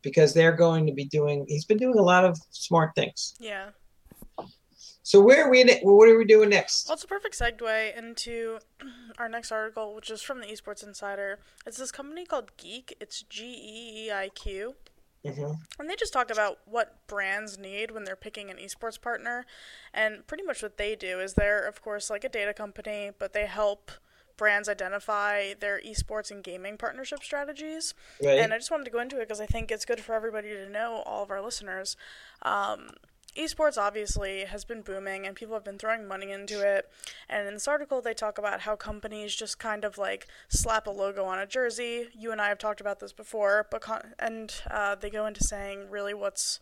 because 0.01 0.33
they're 0.33 0.55
going 0.55 0.85
to 0.87 0.93
be 0.93 1.05
doing. 1.05 1.45
He's 1.47 1.65
been 1.65 1.77
doing 1.77 1.97
a 1.97 2.03
lot 2.03 2.25
of 2.25 2.37
smart 2.51 2.95
things. 2.95 3.35
Yeah. 3.39 3.69
So 5.03 5.19
where 5.19 5.45
are 5.45 5.49
we? 5.49 5.61
In 5.61 5.69
what 5.81 6.07
are 6.07 6.17
we 6.17 6.25
doing 6.25 6.49
next? 6.49 6.87
Well, 6.87 6.93
it's 6.93 7.03
a 7.03 7.07
perfect 7.07 7.39
segue 7.39 7.97
into 7.97 8.59
our 9.17 9.27
next 9.27 9.51
article, 9.51 9.95
which 9.95 10.09
is 10.11 10.21
from 10.21 10.39
the 10.39 10.47
Esports 10.47 10.85
Insider. 10.85 11.39
It's 11.65 11.77
this 11.77 11.91
company 11.91 12.25
called 12.25 12.51
GEEIQ. 12.57 12.93
It's 12.99 13.23
G 13.23 13.45
E 13.45 14.05
E 14.05 14.11
I 14.11 14.29
Q. 14.29 14.75
Mm-hmm. 15.25 15.51
And 15.79 15.89
they 15.89 15.95
just 15.95 16.13
talk 16.13 16.31
about 16.31 16.59
what 16.65 17.05
brands 17.07 17.57
need 17.57 17.91
when 17.91 18.05
they're 18.05 18.15
picking 18.15 18.49
an 18.49 18.57
esports 18.57 19.01
partner. 19.01 19.45
And 19.93 20.25
pretty 20.27 20.43
much 20.43 20.63
what 20.63 20.77
they 20.77 20.95
do 20.95 21.19
is 21.19 21.33
they're, 21.33 21.67
of 21.67 21.81
course, 21.81 22.09
like 22.09 22.23
a 22.23 22.29
data 22.29 22.53
company, 22.53 23.11
but 23.17 23.33
they 23.33 23.45
help 23.45 23.91
brands 24.39 24.69
identify 24.69 25.53
their 25.59 25.79
esports 25.85 26.31
and 26.31 26.43
gaming 26.43 26.77
partnership 26.77 27.21
strategies. 27.21 27.93
Right. 28.23 28.39
And 28.39 28.53
I 28.53 28.57
just 28.57 28.71
wanted 28.71 28.85
to 28.85 28.91
go 28.91 28.99
into 28.99 29.17
it 29.17 29.27
because 29.27 29.41
I 29.41 29.45
think 29.45 29.69
it's 29.69 29.85
good 29.85 29.99
for 29.99 30.15
everybody 30.15 30.49
to 30.49 30.67
know, 30.67 31.03
all 31.05 31.21
of 31.21 31.29
our 31.29 31.41
listeners. 31.41 31.97
Um, 32.41 32.91
esports 33.37 33.77
obviously 33.77 34.45
has 34.45 34.63
been 34.63 34.81
booming 34.81 35.27
and 35.27 35.35
people 35.35 35.55
have 35.55 35.65
been 35.65 35.77
throwing 35.77 36.07
money 36.07 36.31
into 36.31 36.65
it. 36.65 36.89
And 37.29 37.47
in 37.49 37.53
this 37.53 37.67
article, 37.67 38.01
they 38.01 38.13
talk 38.13 38.37
about 38.37 38.61
how 38.61 38.77
companies 38.77 39.35
just 39.35 39.59
kind 39.59 39.83
of 39.83 39.97
like 39.97 40.25
slap 40.47 40.87
a 40.87 40.91
logo 40.91 41.25
on 41.25 41.37
a 41.37 41.45
jersey. 41.45 42.07
You 42.17 42.31
and 42.31 42.41
I 42.41 42.47
have 42.47 42.59
talked 42.59 42.79
about 42.81 43.01
this 43.01 43.11
before, 43.11 43.67
but 43.69 43.81
con- 43.81 44.13
and 44.17 44.53
uh, 44.71 44.95
they 44.95 45.09
go 45.09 45.25
into 45.25 45.43
saying 45.43 45.89
really 45.89 46.13
what's 46.13 46.61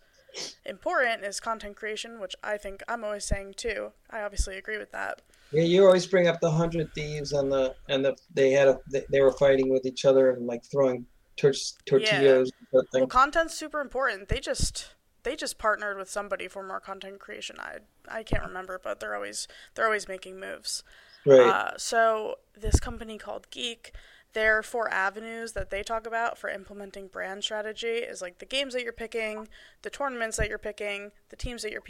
important 0.65 1.23
is 1.23 1.39
content 1.39 1.75
creation, 1.75 2.19
which 2.19 2.35
I 2.43 2.57
think 2.57 2.81
I'm 2.87 3.03
always 3.03 3.25
saying 3.25 3.53
too. 3.55 3.91
I 4.09 4.21
obviously 4.21 4.57
agree 4.57 4.79
with 4.79 4.91
that. 4.91 5.21
Yeah, 5.51 5.63
you 5.63 5.85
always 5.85 6.05
bring 6.05 6.27
up 6.27 6.41
the 6.41 6.51
hundred 6.51 6.93
thieves 6.93 7.31
and 7.31 7.51
the 7.51 7.75
and 7.87 8.03
the 8.03 8.17
they 8.33 8.51
had 8.51 8.67
a 8.67 8.79
they, 8.91 9.05
they 9.11 9.21
were 9.21 9.31
fighting 9.31 9.69
with 9.69 9.85
each 9.85 10.05
other 10.05 10.31
and 10.31 10.45
like 10.45 10.65
throwing 10.65 11.05
tor- 11.37 11.53
tortillas. 11.85 12.51
Yeah. 12.73 12.81
Well, 12.93 13.07
content's 13.07 13.53
super 13.53 13.79
important. 13.79 14.27
They 14.27 14.39
just 14.39 14.95
they 15.23 15.35
just 15.35 15.57
partnered 15.57 15.97
with 15.97 16.09
somebody 16.09 16.47
for 16.47 16.63
more 16.63 16.79
content 16.79 17.19
creation. 17.19 17.57
I 17.59 17.77
I 18.09 18.23
can't 18.23 18.43
remember, 18.43 18.79
but 18.81 18.99
they're 18.99 19.15
always 19.15 19.47
they're 19.75 19.85
always 19.85 20.07
making 20.07 20.39
moves. 20.39 20.83
Right. 21.25 21.39
Uh, 21.39 21.71
so 21.77 22.35
this 22.55 22.79
company 22.79 23.17
called 23.17 23.49
GEEIQ, 23.51 23.91
their 24.37 24.61
four 24.61 24.87
avenues 24.93 25.53
that 25.53 25.71
they 25.71 25.81
talk 25.81 26.05
about 26.05 26.37
for 26.37 26.47
implementing 26.47 27.07
brand 27.07 27.43
strategy 27.43 27.87
is 27.87 28.21
like 28.21 28.37
the 28.37 28.45
games 28.45 28.75
that 28.75 28.83
you're 28.83 28.93
picking, 28.93 29.47
the 29.81 29.89
tournaments 29.89 30.37
that 30.37 30.47
you're 30.47 30.59
picking, 30.59 31.11
the 31.29 31.35
teams 31.35 31.63
that 31.63 31.71
you're 31.71 31.81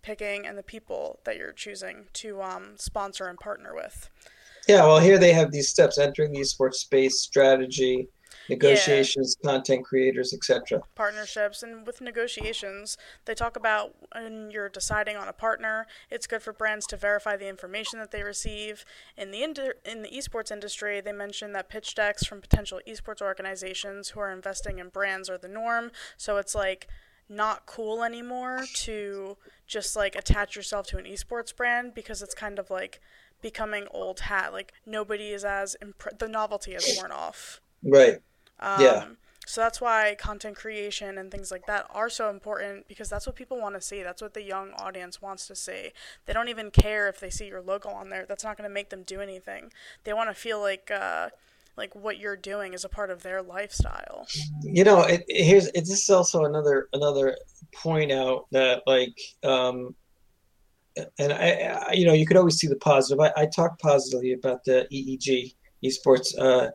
picking, 0.00 0.46
and 0.46 0.56
the 0.56 0.62
people 0.62 1.18
that 1.24 1.36
you're 1.36 1.52
choosing 1.52 2.06
to 2.12 2.40
um, 2.40 2.74
sponsor 2.76 3.26
and 3.26 3.40
partner 3.40 3.74
with. 3.74 4.10
Yeah, 4.68 4.86
well, 4.86 5.00
here 5.00 5.18
they 5.18 5.32
have 5.32 5.50
these 5.50 5.70
steps: 5.70 5.98
entering 5.98 6.30
the 6.30 6.38
esports 6.38 6.74
space, 6.74 7.20
strategy, 7.20 8.06
negotiations, 8.48 9.36
yeah. 9.42 9.50
content 9.50 9.84
creators, 9.84 10.32
etc. 10.32 10.82
Partnerships, 10.94 11.62
and 11.62 11.86
with 11.86 12.00
negotiations, 12.00 12.96
they 13.24 13.34
talk 13.34 13.56
about 13.56 13.94
when 14.14 14.50
you're 14.50 14.68
deciding 14.68 15.16
on 15.16 15.28
a 15.28 15.32
partner, 15.32 15.86
it's 16.10 16.26
good 16.26 16.42
for 16.42 16.52
brands 16.52 16.86
to 16.86 16.96
verify 16.96 17.36
the 17.36 17.48
information 17.48 17.98
that 17.98 18.10
they 18.10 18.22
receive. 18.22 18.84
In 19.16 19.30
the 19.30 19.42
ind- 19.42 19.74
in 19.84 20.02
the 20.02 20.10
esports 20.10 20.50
industry, 20.50 21.00
they 21.00 21.12
mention 21.12 21.52
that 21.52 21.68
pitch 21.68 21.94
decks 21.94 22.24
from 22.24 22.40
potential 22.40 22.80
esports 22.86 23.22
organizations 23.22 24.10
who 24.10 24.20
are 24.20 24.30
investing 24.30 24.78
in 24.78 24.88
brands 24.88 25.28
are 25.28 25.38
the 25.38 25.48
norm. 25.48 25.90
So 26.16 26.36
it's 26.36 26.54
like 26.54 26.88
not 27.28 27.66
cool 27.66 28.02
anymore 28.02 28.64
to 28.72 29.36
just 29.66 29.94
like 29.94 30.16
attach 30.16 30.56
yourself 30.56 30.86
to 30.88 30.98
an 30.98 31.04
esports 31.04 31.54
brand 31.54 31.94
because 31.94 32.22
it's 32.22 32.34
kind 32.34 32.58
of 32.58 32.70
like 32.70 33.00
becoming 33.42 33.86
old 33.90 34.20
hat. 34.20 34.52
Like 34.52 34.72
nobody 34.86 35.28
is 35.28 35.44
as 35.44 35.76
imp- 35.82 36.18
the 36.18 36.28
novelty 36.28 36.72
has 36.72 36.96
worn 36.96 37.12
off. 37.12 37.60
Right. 37.82 38.18
Um, 38.60 38.80
yeah. 38.80 39.04
So 39.48 39.62
that's 39.62 39.80
why 39.80 40.14
content 40.18 40.56
creation 40.56 41.16
and 41.16 41.30
things 41.30 41.50
like 41.50 41.64
that 41.66 41.86
are 41.88 42.10
so 42.10 42.28
important 42.28 42.86
because 42.86 43.08
that's 43.08 43.26
what 43.26 43.34
people 43.34 43.58
want 43.58 43.76
to 43.76 43.80
see. 43.80 44.02
That's 44.02 44.20
what 44.20 44.34
the 44.34 44.42
young 44.42 44.72
audience 44.72 45.22
wants 45.22 45.46
to 45.46 45.56
see. 45.56 45.92
They 46.26 46.34
don't 46.34 46.50
even 46.50 46.70
care 46.70 47.08
if 47.08 47.18
they 47.18 47.30
see 47.30 47.46
your 47.46 47.62
logo 47.62 47.88
on 47.88 48.10
there. 48.10 48.26
That's 48.28 48.44
not 48.44 48.58
going 48.58 48.68
to 48.68 48.74
make 48.74 48.90
them 48.90 49.04
do 49.04 49.22
anything. 49.22 49.72
They 50.04 50.12
want 50.12 50.28
to 50.28 50.34
feel 50.34 50.60
like 50.60 50.90
uh, 50.90 51.30
like 51.78 51.94
what 51.94 52.18
you're 52.18 52.36
doing 52.36 52.74
is 52.74 52.84
a 52.84 52.90
part 52.90 53.08
of 53.08 53.22
their 53.22 53.40
lifestyle. 53.40 54.26
You 54.60 54.84
know, 54.84 55.00
it, 55.04 55.24
it 55.28 55.44
here's 55.44 55.68
it, 55.68 55.86
this 55.86 56.02
is 56.02 56.10
also 56.10 56.44
another 56.44 56.90
another 56.92 57.34
point 57.74 58.12
out 58.12 58.48
that 58.50 58.82
like 58.86 59.18
um, 59.44 59.94
and 61.18 61.32
I, 61.32 61.84
I, 61.88 61.92
you 61.92 62.04
know 62.04 62.12
you 62.12 62.26
could 62.26 62.36
always 62.36 62.56
see 62.56 62.66
the 62.66 62.76
positive. 62.76 63.18
I, 63.20 63.32
I 63.34 63.46
talk 63.46 63.78
positively 63.78 64.34
about 64.34 64.64
the 64.64 64.86
EEG 64.92 65.54
esports 65.84 66.36
uh, 66.38 66.70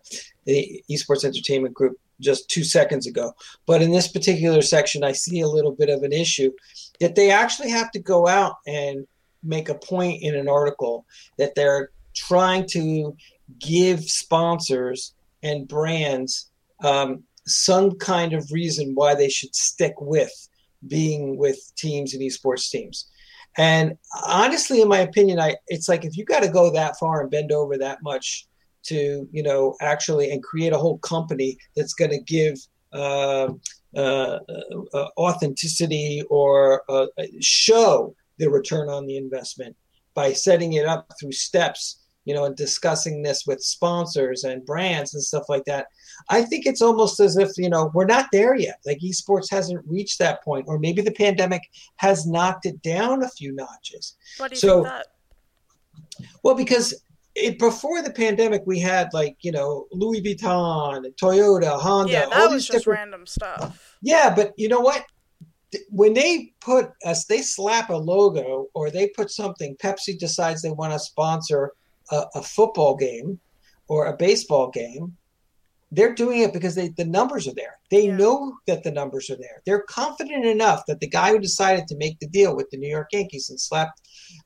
the 0.45 0.83
esports 0.89 1.24
entertainment 1.24 1.74
group 1.74 1.98
just 2.19 2.50
two 2.50 2.63
seconds 2.63 3.07
ago. 3.07 3.33
But 3.65 3.81
in 3.81 3.91
this 3.91 4.07
particular 4.07 4.62
section, 4.62 5.03
I 5.03 5.12
see 5.12 5.41
a 5.41 5.48
little 5.48 5.72
bit 5.74 5.89
of 5.89 6.03
an 6.03 6.13
issue 6.13 6.51
that 7.00 7.15
they 7.15 7.31
actually 7.31 7.69
have 7.69 7.91
to 7.91 8.00
go 8.00 8.27
out 8.27 8.55
and 8.67 9.07
make 9.43 9.69
a 9.69 9.75
point 9.75 10.22
in 10.22 10.36
an 10.36 10.48
article 10.48 11.05
that 11.38 11.55
they're 11.55 11.89
trying 12.15 12.65
to 12.67 13.15
give 13.60 14.03
sponsors 14.03 15.13
and 15.41 15.67
brands 15.67 16.50
um, 16.83 17.24
some 17.45 17.98
kind 17.98 18.33
of 18.33 18.51
reason 18.51 18.93
why 18.95 19.15
they 19.15 19.29
should 19.29 19.53
stick 19.53 19.93
with 20.00 20.31
being 20.88 21.38
with 21.38 21.60
teams 21.75 22.13
and 22.13 22.22
esports 22.22 22.69
teams. 22.69 23.10
And 23.57 23.98
honestly, 24.25 24.81
in 24.81 24.88
my 24.88 25.00
opinion, 25.00 25.39
I 25.39 25.55
it's 25.67 25.88
like 25.88 26.05
if 26.05 26.17
you 26.17 26.25
got 26.25 26.41
to 26.43 26.50
go 26.50 26.72
that 26.72 26.98
far 26.98 27.22
and 27.22 27.29
bend 27.29 27.51
over 27.51 27.77
that 27.77 28.01
much 28.01 28.48
to 28.83 29.27
you 29.31 29.43
know 29.43 29.75
actually 29.81 30.31
and 30.31 30.43
create 30.43 30.73
a 30.73 30.77
whole 30.77 30.97
company 30.99 31.57
that's 31.75 31.93
going 31.93 32.11
to 32.11 32.21
give 32.21 32.57
uh, 32.93 33.49
uh, 33.95 34.39
uh, 34.93 35.07
authenticity 35.17 36.23
or 36.29 36.83
uh, 36.89 37.07
show 37.41 38.15
the 38.37 38.49
return 38.49 38.89
on 38.89 39.05
the 39.05 39.17
investment 39.17 39.75
by 40.13 40.31
setting 40.31 40.73
it 40.73 40.85
up 40.85 41.11
through 41.19 41.31
steps 41.31 42.03
you 42.25 42.33
know 42.33 42.45
and 42.45 42.55
discussing 42.55 43.21
this 43.21 43.45
with 43.45 43.61
sponsors 43.61 44.43
and 44.43 44.65
brands 44.65 45.13
and 45.13 45.23
stuff 45.23 45.43
like 45.49 45.65
that. 45.65 45.87
I 46.29 46.43
think 46.43 46.65
it's 46.65 46.81
almost 46.81 47.19
as 47.19 47.37
if 47.37 47.51
you 47.57 47.69
know 47.69 47.91
we're 47.93 48.05
not 48.05 48.27
there 48.31 48.55
yet. 48.55 48.79
Like 48.85 48.99
esports 48.99 49.49
hasn't 49.49 49.85
reached 49.87 50.19
that 50.19 50.43
point 50.43 50.65
or 50.67 50.79
maybe 50.79 51.01
the 51.01 51.11
pandemic 51.11 51.63
has 51.97 52.25
knocked 52.25 52.65
it 52.65 52.81
down 52.81 53.23
a 53.23 53.29
few 53.29 53.53
notches. 53.53 54.15
Why 54.37 54.47
do 54.47 54.53
you 54.53 54.59
so 54.59 54.83
think 54.83 54.87
that? 54.87 55.07
well 56.43 56.55
because 56.55 56.93
it 57.35 57.57
before 57.57 58.01
the 58.01 58.11
pandemic 58.11 58.61
we 58.65 58.79
had 58.79 59.09
like 59.13 59.37
you 59.41 59.51
know 59.51 59.87
Louis 59.91 60.21
Vuitton, 60.21 61.05
Toyota, 61.15 61.79
Honda. 61.79 62.13
Yeah, 62.13 62.25
that 62.25 62.33
all 62.33 62.43
was 62.43 62.51
these 62.51 62.67
just 62.67 62.77
different... 62.79 62.99
random 62.99 63.25
stuff. 63.25 63.97
Yeah, 64.01 64.33
but 64.33 64.53
you 64.57 64.69
know 64.69 64.81
what? 64.81 65.05
When 65.89 66.13
they 66.13 66.53
put 66.61 66.91
us, 67.03 67.25
they 67.25 67.41
slap 67.41 67.89
a 67.89 67.95
logo 67.95 68.67
or 68.75 68.91
they 68.91 69.07
put 69.09 69.31
something. 69.31 69.75
Pepsi 69.77 70.17
decides 70.19 70.61
they 70.61 70.69
want 70.71 70.93
to 70.93 70.99
sponsor 70.99 71.71
a, 72.11 72.25
a 72.35 72.41
football 72.43 72.95
game 72.95 73.39
or 73.87 74.05
a 74.05 74.15
baseball 74.15 74.69
game. 74.69 75.17
They're 75.91 76.13
doing 76.15 76.41
it 76.41 76.53
because 76.53 76.75
they, 76.75 76.89
the 76.89 77.05
numbers 77.05 77.47
are 77.47 77.53
there. 77.53 77.77
They 77.91 78.07
Yeah. 78.07 78.17
know 78.17 78.57
that 78.67 78.83
the 78.83 78.91
numbers 78.91 79.29
are 79.29 79.35
there. 79.35 79.61
They're 79.65 79.83
confident 79.83 80.45
enough 80.45 80.83
that 80.87 80.99
the 80.99 81.07
guy 81.07 81.29
who 81.31 81.39
decided 81.39 81.87
to 81.87 81.97
make 81.97 82.19
the 82.19 82.27
deal 82.27 82.55
with 82.55 82.69
the 82.71 82.77
New 82.77 82.89
York 82.89 83.09
Yankees 83.11 83.49
and 83.49 83.59
slapped, 83.59 84.01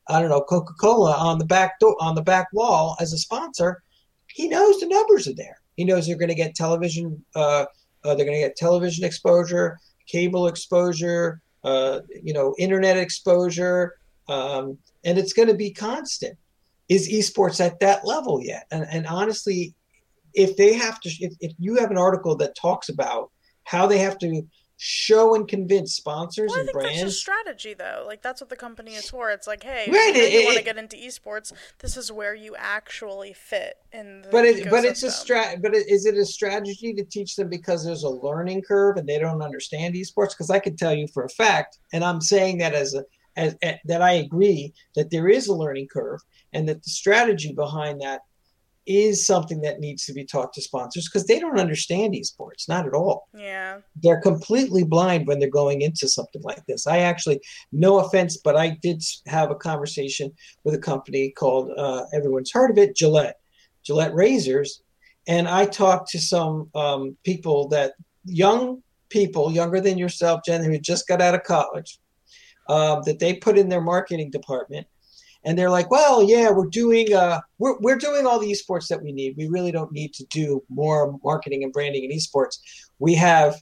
I 0.10 0.22
don't 0.22 0.30
know, 0.30 0.42
Coca 0.42 0.74
Cola 0.80 1.14
on 1.14 1.38
the 1.38 1.46
back 1.46 1.80
door 1.80 1.96
on 2.00 2.16
the 2.16 2.22
back 2.22 2.48
wall 2.54 2.96
as 3.00 3.14
a 3.14 3.18
sponsor, 3.18 3.84
he 4.28 4.48
knows 4.48 4.80
the 4.80 4.88
numbers 4.88 5.28
are 5.28 5.34
there. 5.34 5.60
He 5.76 5.84
knows 5.84 6.08
they're 6.08 6.18
going 6.18 6.30
to 6.30 6.36
get 6.36 6.56
television. 6.56 7.24
Uh, 7.36 7.66
uh, 8.04 8.16
they're 8.16 8.26
going 8.26 8.38
to 8.38 8.48
get 8.48 8.56
television 8.56 9.04
exposure, 9.04 9.80
cable 10.08 10.48
exposure, 10.48 11.42
uh, 11.64 12.00
you 12.24 12.34
know, 12.34 12.56
internet 12.58 12.98
exposure, 12.98 13.96
um, 14.30 14.78
and 15.04 15.18
it's 15.18 15.34
going 15.34 15.48
to 15.48 15.54
be 15.54 15.72
constant. 15.72 16.38
Is 16.90 17.10
esports 17.10 17.60
at 17.60 17.80
that 17.82 18.06
level 18.06 18.42
yet? 18.42 18.66
And, 18.72 18.86
and 18.90 19.06
honestly, 19.08 19.76
if 20.34 20.56
they 20.56 20.74
have 20.74 21.02
to, 21.02 21.10
if, 21.20 21.34
if 21.42 21.54
you 21.60 21.76
have 21.76 21.92
an 21.92 21.98
article 21.98 22.36
that 22.38 22.56
talks 22.56 22.88
about 22.88 23.32
how 23.66 23.88
they 23.88 23.98
have 23.98 24.18
to 24.20 24.48
show 24.77 25.34
and 25.34 25.48
convince 25.48 25.96
sponsors 25.96 26.51
Well, 26.51 26.57
I 26.57 26.60
and 26.62 26.69
think 26.69 26.81
that's 26.84 26.96
brands, 27.00 27.17
strategy, 27.17 27.74
though. 27.74 28.03
Like 28.05 28.22
that's 28.22 28.39
what 28.39 28.50
the 28.50 28.55
company 28.55 28.93
is 28.93 29.10
for. 29.10 29.31
It's 29.31 29.48
like, 29.48 29.63
hey, 29.63 29.89
Right, 29.89 30.13
if 30.15 30.34
you 30.34 30.46
want 30.46 30.57
to 30.57 30.63
get 30.63 30.77
into 30.77 30.96
esports, 30.96 31.51
this 31.79 31.98
is 31.98 32.12
where 32.12 32.36
you 32.36 32.55
actually 32.55 33.34
fit 33.34 33.75
in. 33.91 34.22
The 34.22 34.29
but 34.29 34.46
it, 34.46 34.69
but 34.69 34.86
it's 34.86 35.03
a 35.03 35.07
strat. 35.07 35.62
But 35.62 35.74
it, 35.75 35.89
is 35.89 36.05
it 36.05 36.15
a 36.15 36.25
strategy 36.25 36.93
to 36.93 37.03
teach 37.03 37.36
them 37.36 37.50
because 37.50 37.84
there's 37.84 38.03
a 38.03 38.10
learning 38.10 38.62
curve 38.62 38.98
and 38.98 39.10
they 39.10 39.17
don't 39.17 39.41
understand 39.41 39.96
esports? 39.96 40.29
Because 40.29 40.51
I 40.51 40.60
can 40.60 40.75
tell 40.75 40.93
you 40.93 41.07
for 41.07 41.24
a 41.25 41.29
fact, 41.29 41.79
and 41.91 42.03
I'm 42.03 42.22
saying 42.22 42.60
that 42.60 42.74
as 42.74 42.93
a 42.93 43.03
as, 43.36 43.55
a- 43.63 43.79
that 43.86 44.01
I 44.01 44.13
agree 44.13 44.74
that 44.96 45.10
there 45.12 45.27
is 45.27 45.48
a 45.48 45.53
learning 45.55 45.88
curve 45.91 46.19
and 46.53 46.67
that 46.69 46.84
the 46.84 46.89
strategy 46.89 47.53
behind 47.53 48.01
that 48.01 48.22
is 48.88 49.25
something 49.25 49.62
that 49.62 49.79
needs 49.79 50.06
to 50.06 50.13
be 50.13 50.24
taught 50.24 50.53
to 50.53 50.62
sponsors 50.62 51.08
because 51.08 51.27
they 51.27 51.39
don't 51.39 51.60
understand 51.60 52.13
esports, 52.13 52.67
not 52.67 52.88
at 52.88 52.94
all. 52.94 53.27
Yeah. 53.36 53.79
they're 54.01 54.22
completely 54.22 54.84
blind 54.84 55.27
when 55.27 55.39
they're 55.39 55.50
going 55.50 55.82
into 55.82 56.08
something 56.08 56.41
like 56.41 56.65
this. 56.65 56.88
I 56.88 57.00
actually, 57.00 57.41
no 57.72 58.00
offense, 58.00 58.38
but 58.38 58.56
I 58.56 58.77
did 58.82 59.03
have 59.25 59.51
a 59.51 59.56
conversation 59.56 60.32
with 60.63 60.74
a 60.74 60.79
company 60.79 61.32
called 61.32 61.72
uh, 61.77 62.06
everyone's 62.13 62.51
heard 62.51 62.72
of 62.72 62.77
it, 62.77 62.96
Gillette. 62.96 63.38
Gillette 63.84 64.13
razors, 64.13 64.82
and 65.27 65.48
I 65.48 65.65
talked 65.65 66.10
to 66.12 66.20
some 66.20 66.70
um, 66.75 67.17
people 67.24 67.67
that 67.70 67.94
young 68.25 68.82
people, 69.10 69.51
younger 69.51 69.79
than 69.79 69.98
yourself, 69.98 70.41
Jen, 70.46 70.63
who 70.63 70.77
just 70.79 71.08
got 71.08 71.22
out 71.22 71.36
of 71.36 71.44
college, 71.44 72.00
uh, 72.70 73.00
that 73.01 73.20
they 73.20 73.34
put 73.34 73.58
in 73.58 73.70
their 73.70 73.82
marketing 73.82 74.29
department, 74.29 74.88
and 75.48 75.58
they're 75.58 75.70
like, 75.70 75.89
"Well, 75.89 76.22
yeah, 76.22 76.51
we're 76.51 76.68
doing 76.68 77.13
uh, 77.13 77.39
we're 77.58 77.80
we're 77.80 77.96
doing 77.96 78.27
all 78.27 78.38
the 78.38 78.51
esports 78.51 78.89
that 78.89 79.01
we 79.01 79.13
need. 79.13 79.38
We 79.38 79.48
really 79.48 79.72
don't 79.72 79.94
need 79.94 80.13
to 80.16 80.25
do 80.25 80.62
more 80.70 81.18
marketing 81.24 81.63
and 81.63 81.72
branding 81.72 82.04
in 82.04 82.12
esports. 82.12 82.60
We 83.00 83.16
have, 83.16 83.56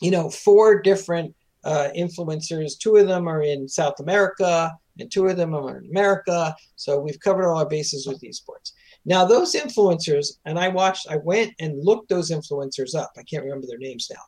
you 0.00 0.10
know, 0.10 0.28
four 0.28 0.82
different 0.82 1.36
uh, 1.62 1.90
influencers. 1.96 2.76
Two 2.76 2.96
of 2.96 3.06
them 3.06 3.28
are 3.28 3.42
in 3.42 3.68
South 3.68 4.00
America, 4.00 4.76
and 4.98 5.08
two 5.08 5.28
of 5.28 5.36
them 5.36 5.54
are 5.54 5.78
in 5.78 5.88
America. 5.88 6.54
So 6.74 6.98
we've 6.98 7.20
covered 7.20 7.46
all 7.46 7.58
our 7.58 7.68
bases 7.68 8.04
with 8.04 8.20
esports." 8.20 8.72
Now, 9.04 9.24
those 9.24 9.54
influencers, 9.54 10.32
and 10.46 10.58
I 10.58 10.68
watched, 10.68 11.06
I 11.08 11.18
went 11.18 11.54
and 11.60 11.82
looked 11.82 12.08
those 12.08 12.32
influencers 12.32 12.96
up. 12.96 13.12
I 13.16 13.22
can't 13.22 13.44
remember 13.44 13.68
their 13.68 13.78
names 13.78 14.08
now, 14.12 14.22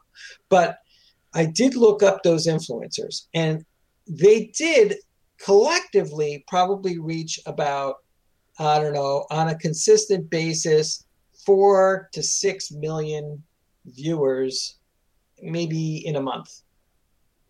but 0.49 0.79
I 1.35 1.47
did 1.47 1.75
look 1.75 2.05
up 2.05 2.23
those 2.23 2.47
influencers, 2.47 3.27
and 3.35 3.65
they 4.07 4.53
did 4.57 4.99
collectively 5.41 6.45
probably 6.47 6.99
reach 6.99 7.41
about, 7.47 7.97
I 8.59 8.79
don't 8.79 8.93
know, 8.93 9.27
on 9.31 9.49
a 9.49 9.59
consistent 9.59 10.31
basis, 10.31 11.05
four 11.45 12.09
to 12.13 12.23
six 12.23 12.71
million 12.71 13.43
viewers, 13.87 14.77
maybe 15.43 16.07
in 16.07 16.17
a 16.17 16.21
month 16.21 16.63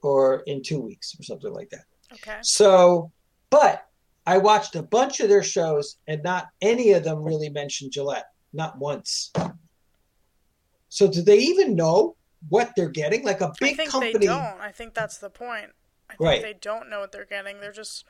or 0.02 0.42
in 0.46 0.62
two 0.62 0.80
weeks 0.80 1.14
or 1.18 1.22
something 1.22 1.52
like 1.52 1.68
that. 1.70 1.84
Okay. 2.12 2.38
So, 2.42 3.10
but 3.50 3.86
I 4.26 4.38
watched 4.38 4.76
a 4.76 4.82
bunch 4.82 5.20
of 5.20 5.28
their 5.28 5.42
shows, 5.42 5.96
and 6.06 6.22
not 6.22 6.48
any 6.60 6.92
of 6.92 7.04
them 7.04 7.22
really 7.22 7.48
mentioned 7.48 7.92
Gillette, 7.92 8.30
not 8.52 8.78
once. 8.78 9.32
So, 10.88 11.10
do 11.10 11.22
they 11.22 11.38
even 11.38 11.74
know 11.74 12.16
what 12.48 12.72
they're 12.76 12.88
getting? 12.88 13.24
Like 13.24 13.40
a 13.40 13.52
big 13.60 13.74
I 13.74 13.76
think 13.76 13.90
company. 13.90 14.18
they 14.18 14.26
don't. 14.26 14.60
I 14.60 14.72
think 14.72 14.94
that's 14.94 15.18
the 15.18 15.30
point. 15.30 15.70
I 16.10 16.16
think 16.16 16.20
Right. 16.28 16.42
they 16.42 16.54
don't 16.60 16.90
know 16.90 17.00
what 17.00 17.12
they're 17.12 17.24
getting. 17.24 17.60
They're 17.60 17.72
just 17.72 18.04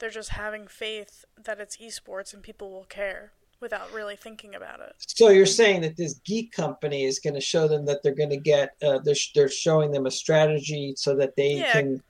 they're 0.00 0.10
just 0.10 0.30
having 0.30 0.66
faith 0.66 1.24
that 1.42 1.60
it's 1.60 1.76
esports 1.76 2.34
and 2.34 2.42
people 2.42 2.70
will 2.70 2.84
care 2.84 3.32
without 3.60 3.92
really 3.92 4.16
thinking 4.16 4.54
about 4.54 4.80
it. 4.80 4.92
So 4.98 5.28
you're 5.28 5.46
saying 5.46 5.82
that 5.82 5.96
this 5.96 6.18
GEEIQ 6.20 6.50
company 6.52 7.04
is 7.04 7.20
going 7.20 7.34
to 7.34 7.40
show 7.40 7.68
them 7.68 7.86
that 7.86 8.02
they're 8.02 8.14
going 8.14 8.30
to 8.30 8.36
get 8.36 8.74
uh, 8.82 8.98
they're, 9.04 9.14
they're 9.34 9.48
showing 9.48 9.92
them 9.92 10.06
a 10.06 10.10
strategy 10.10 10.94
so 10.96 11.14
that 11.16 11.36
they 11.36 11.52
Yeah. 11.58 11.72
can 11.72 12.02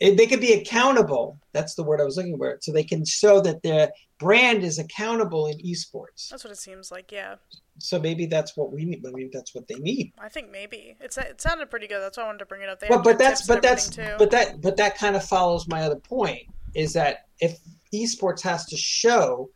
eh, 0.00 0.14
they 0.14 0.26
can 0.26 0.40
be 0.40 0.52
accountable. 0.52 1.38
That's 1.52 1.74
the 1.74 1.82
word 1.82 2.00
I 2.00 2.04
was 2.04 2.16
looking 2.16 2.36
for. 2.36 2.58
So 2.60 2.72
they 2.72 2.84
can 2.84 3.04
show 3.04 3.40
that 3.40 3.62
their 3.62 3.90
brand 4.18 4.64
is 4.64 4.78
accountable 4.78 5.46
in 5.46 5.58
esports. 5.58 6.28
That's 6.30 6.44
what 6.44 6.52
it 6.52 6.58
seems 6.58 6.90
like. 6.90 7.12
Yeah, 7.12 7.36
So 7.78 7.98
maybe 8.00 8.26
that's 8.26 8.56
what 8.56 8.72
we 8.72 8.84
need. 8.84 9.02
Maybe 9.02 9.30
that's 9.32 9.54
what 9.54 9.68
they 9.68 9.76
need. 9.76 10.12
I 10.18 10.28
think 10.28 10.50
maybe 10.50 10.96
it's 11.00 11.18
it 11.18 11.40
sounded 11.40 11.70
pretty 11.70 11.86
good. 11.86 12.00
That's 12.00 12.16
why 12.16 12.24
I 12.24 12.26
wanted 12.26 12.38
to 12.40 12.46
bring 12.46 12.62
it 12.62 12.68
up. 12.68 12.80
They 12.80 12.88
But 12.88 13.04
but 13.04 13.18
that's 13.18 13.46
but 13.46 13.62
that's 13.62 13.88
too. 13.88 14.14
but 14.18 14.30
that 14.30 14.60
but 14.60 14.76
that 14.76 14.96
kind 14.96 15.16
of 15.16 15.24
follows 15.24 15.68
my 15.68 15.82
other 15.82 15.96
point 15.96 16.42
is 16.74 16.92
that 16.94 17.26
if 17.40 17.58
esports 17.92 18.42
has 18.42 18.66
to 18.66 18.76
show 18.76 19.48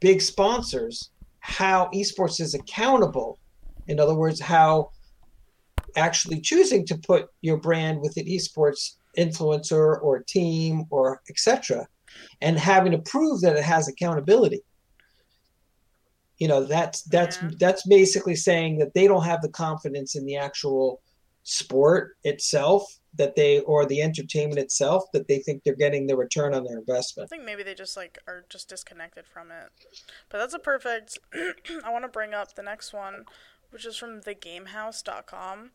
big 0.00 0.20
sponsors 0.20 1.10
how 1.40 1.88
esports 1.94 2.40
is 2.40 2.54
accountable 2.54 3.38
in 3.86 3.98
other 4.00 4.14
words 4.14 4.40
how 4.40 4.90
actually 5.96 6.40
choosing 6.40 6.84
to 6.86 6.96
put 6.98 7.28
your 7.40 7.56
brand 7.56 8.00
within 8.00 8.26
esports 8.26 8.94
influencer 9.16 10.00
or 10.02 10.22
team 10.22 10.84
or 10.90 11.20
etc 11.28 11.86
and 12.40 12.58
having 12.58 12.92
to 12.92 12.98
prove 12.98 13.40
that 13.40 13.56
it 13.56 13.64
has 13.64 13.88
accountability 13.88 14.60
you 16.38 16.48
know 16.48 16.64
that's 16.64 17.02
that's 17.02 17.40
Yeah. 17.42 17.50
that's 17.58 17.86
basically 17.86 18.36
saying 18.36 18.78
that 18.78 18.94
they 18.94 19.06
don't 19.06 19.24
have 19.24 19.42
the 19.42 19.48
confidence 19.50 20.16
in 20.16 20.24
the 20.24 20.36
actual 20.36 21.00
sport 21.42 22.16
itself 22.24 22.84
that 23.14 23.34
they 23.34 23.60
or 23.60 23.86
the 23.86 24.02
entertainment 24.02 24.58
itself 24.58 25.04
that 25.12 25.26
they 25.28 25.38
think 25.38 25.62
they're 25.64 25.74
getting 25.74 26.06
the 26.06 26.16
return 26.16 26.54
on 26.54 26.62
their 26.64 26.78
investment. 26.78 27.26
I 27.26 27.34
think 27.34 27.44
maybe 27.44 27.62
they 27.62 27.74
just 27.74 27.96
like 27.96 28.18
are 28.26 28.44
just 28.50 28.68
disconnected 28.68 29.26
from 29.26 29.50
it. 29.50 29.70
But 30.28 30.38
that's 30.38 30.54
a 30.54 30.58
perfect. 30.58 31.18
I 31.84 31.90
want 31.90 32.04
to 32.04 32.08
bring 32.08 32.34
up 32.34 32.54
the 32.54 32.62
next 32.62 32.92
one, 32.92 33.24
which 33.70 33.86
is 33.86 33.96
from 33.96 34.20
thegamehouse.com. 34.20 35.70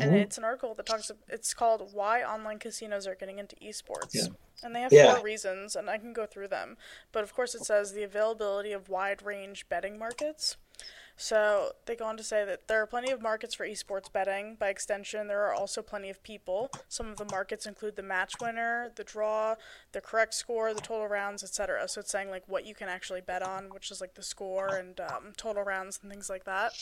And 0.00 0.12
Mhm. 0.12 0.22
it's 0.22 0.38
an 0.38 0.44
article 0.44 0.74
that 0.74 0.86
talks. 0.86 1.10
It's 1.28 1.52
called 1.54 1.92
"Why 1.92 2.22
Online 2.22 2.58
Casinos 2.58 3.06
Are 3.06 3.14
Getting 3.14 3.38
into 3.38 3.56
Esports," 3.56 4.14
Yeah. 4.14 4.26
and 4.62 4.74
they 4.74 4.80
have 4.80 4.92
Yeah. 4.92 5.14
four 5.14 5.22
reasons, 5.22 5.76
and 5.76 5.90
I 5.90 5.98
can 5.98 6.12
go 6.12 6.24
through 6.26 6.48
them. 6.48 6.78
But 7.12 7.22
of 7.24 7.34
course, 7.34 7.54
it 7.54 7.64
says 7.64 7.92
the 7.92 8.02
availability 8.02 8.72
of 8.72 8.88
wide-range 8.88 9.68
betting 9.68 9.98
markets. 9.98 10.56
So 11.14 11.76
they 11.84 11.94
go 11.94 12.06
on 12.06 12.16
to 12.16 12.24
say 12.24 12.44
that 12.46 12.66
there 12.68 12.80
are 12.82 12.86
plenty 12.86 13.12
of 13.12 13.20
markets 13.20 13.54
for 13.54 13.66
esports 13.66 14.10
betting. 14.10 14.56
By 14.56 14.70
extension, 14.70 15.28
there 15.28 15.42
are 15.44 15.52
also 15.52 15.82
plenty 15.82 16.08
of 16.08 16.22
people. 16.22 16.70
Some 16.88 17.10
of 17.10 17.18
the 17.18 17.26
markets 17.26 17.66
include 17.66 17.96
the 17.96 18.02
match 18.02 18.40
winner, 18.40 18.90
the 18.96 19.04
draw, 19.04 19.56
the 19.92 20.00
correct 20.00 20.32
score, 20.32 20.72
the 20.72 20.80
total 20.80 21.06
rounds, 21.06 21.44
etc. 21.44 21.86
So 21.86 22.00
it's 22.00 22.10
saying 22.10 22.30
like 22.30 22.48
what 22.48 22.64
you 22.64 22.74
can 22.74 22.88
actually 22.88 23.20
bet 23.20 23.42
on, 23.42 23.68
which 23.68 23.90
is 23.90 24.00
like 24.00 24.14
the 24.14 24.22
score 24.22 24.74
and 24.74 24.98
um, 25.00 25.34
total 25.36 25.62
rounds 25.62 26.00
and 26.02 26.10
things 26.10 26.30
like 26.30 26.44
that. 26.44 26.72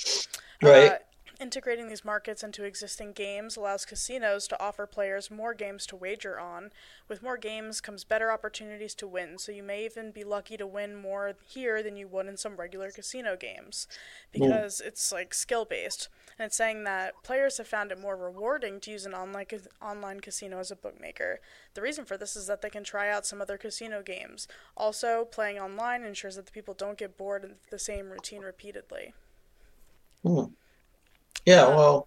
Right. 0.62 0.92
Uh, 0.92 0.98
integrating 1.40 1.88
these 1.88 2.04
markets 2.04 2.42
into 2.42 2.64
existing 2.64 3.12
games 3.12 3.56
allows 3.56 3.84
casinos 3.84 4.46
to 4.48 4.62
offer 4.62 4.86
players 4.86 5.30
more 5.30 5.54
games 5.54 5.86
to 5.86 5.96
wager 5.96 6.38
on. 6.38 6.70
With 7.08 7.22
more 7.22 7.36
games 7.36 7.80
comes 7.80 8.04
better 8.04 8.30
opportunities 8.30 8.94
to 8.96 9.08
win, 9.08 9.38
so 9.38 9.50
you 9.50 9.62
may 9.62 9.84
even 9.84 10.10
be 10.10 10.22
lucky 10.22 10.56
to 10.56 10.66
win 10.66 10.94
more 10.94 11.34
here 11.48 11.82
than 11.82 11.96
you 11.96 12.06
would 12.08 12.26
in 12.26 12.36
some 12.36 12.56
regular 12.56 12.90
casino 12.90 13.36
games 13.36 13.88
because 14.32 14.80
it's 14.80 15.10
like 15.10 15.32
skill 15.32 15.64
based. 15.64 16.08
And 16.38 16.46
it's 16.46 16.56
saying 16.56 16.84
that 16.84 17.14
players 17.22 17.58
have 17.58 17.66
found 17.66 17.90
it 17.90 18.00
more 18.00 18.16
rewarding 18.16 18.80
to 18.80 18.90
use 18.90 19.06
an 19.06 19.14
online 19.14 19.46
ca- 19.46 19.58
online 19.82 20.20
casino 20.20 20.58
as 20.58 20.70
a 20.70 20.76
bookmaker. 20.76 21.40
The 21.74 21.82
reason 21.82 22.04
for 22.04 22.16
this 22.16 22.36
is 22.36 22.46
that 22.46 22.62
they 22.62 22.70
can 22.70 22.84
try 22.84 23.10
out 23.10 23.26
some 23.26 23.40
other 23.40 23.58
casino 23.58 24.02
games. 24.02 24.46
Also, 24.76 25.24
playing 25.24 25.58
online 25.58 26.04
ensures 26.04 26.36
that 26.36 26.46
the 26.46 26.52
people 26.52 26.74
don't 26.74 26.98
get 26.98 27.16
bored 27.16 27.44
of 27.44 27.50
the 27.70 27.78
same 27.78 28.10
routine 28.10 28.42
repeatedly. 28.42 29.14
Hmm. 30.22 30.44
Yeah 31.46 31.66
well 31.68 32.06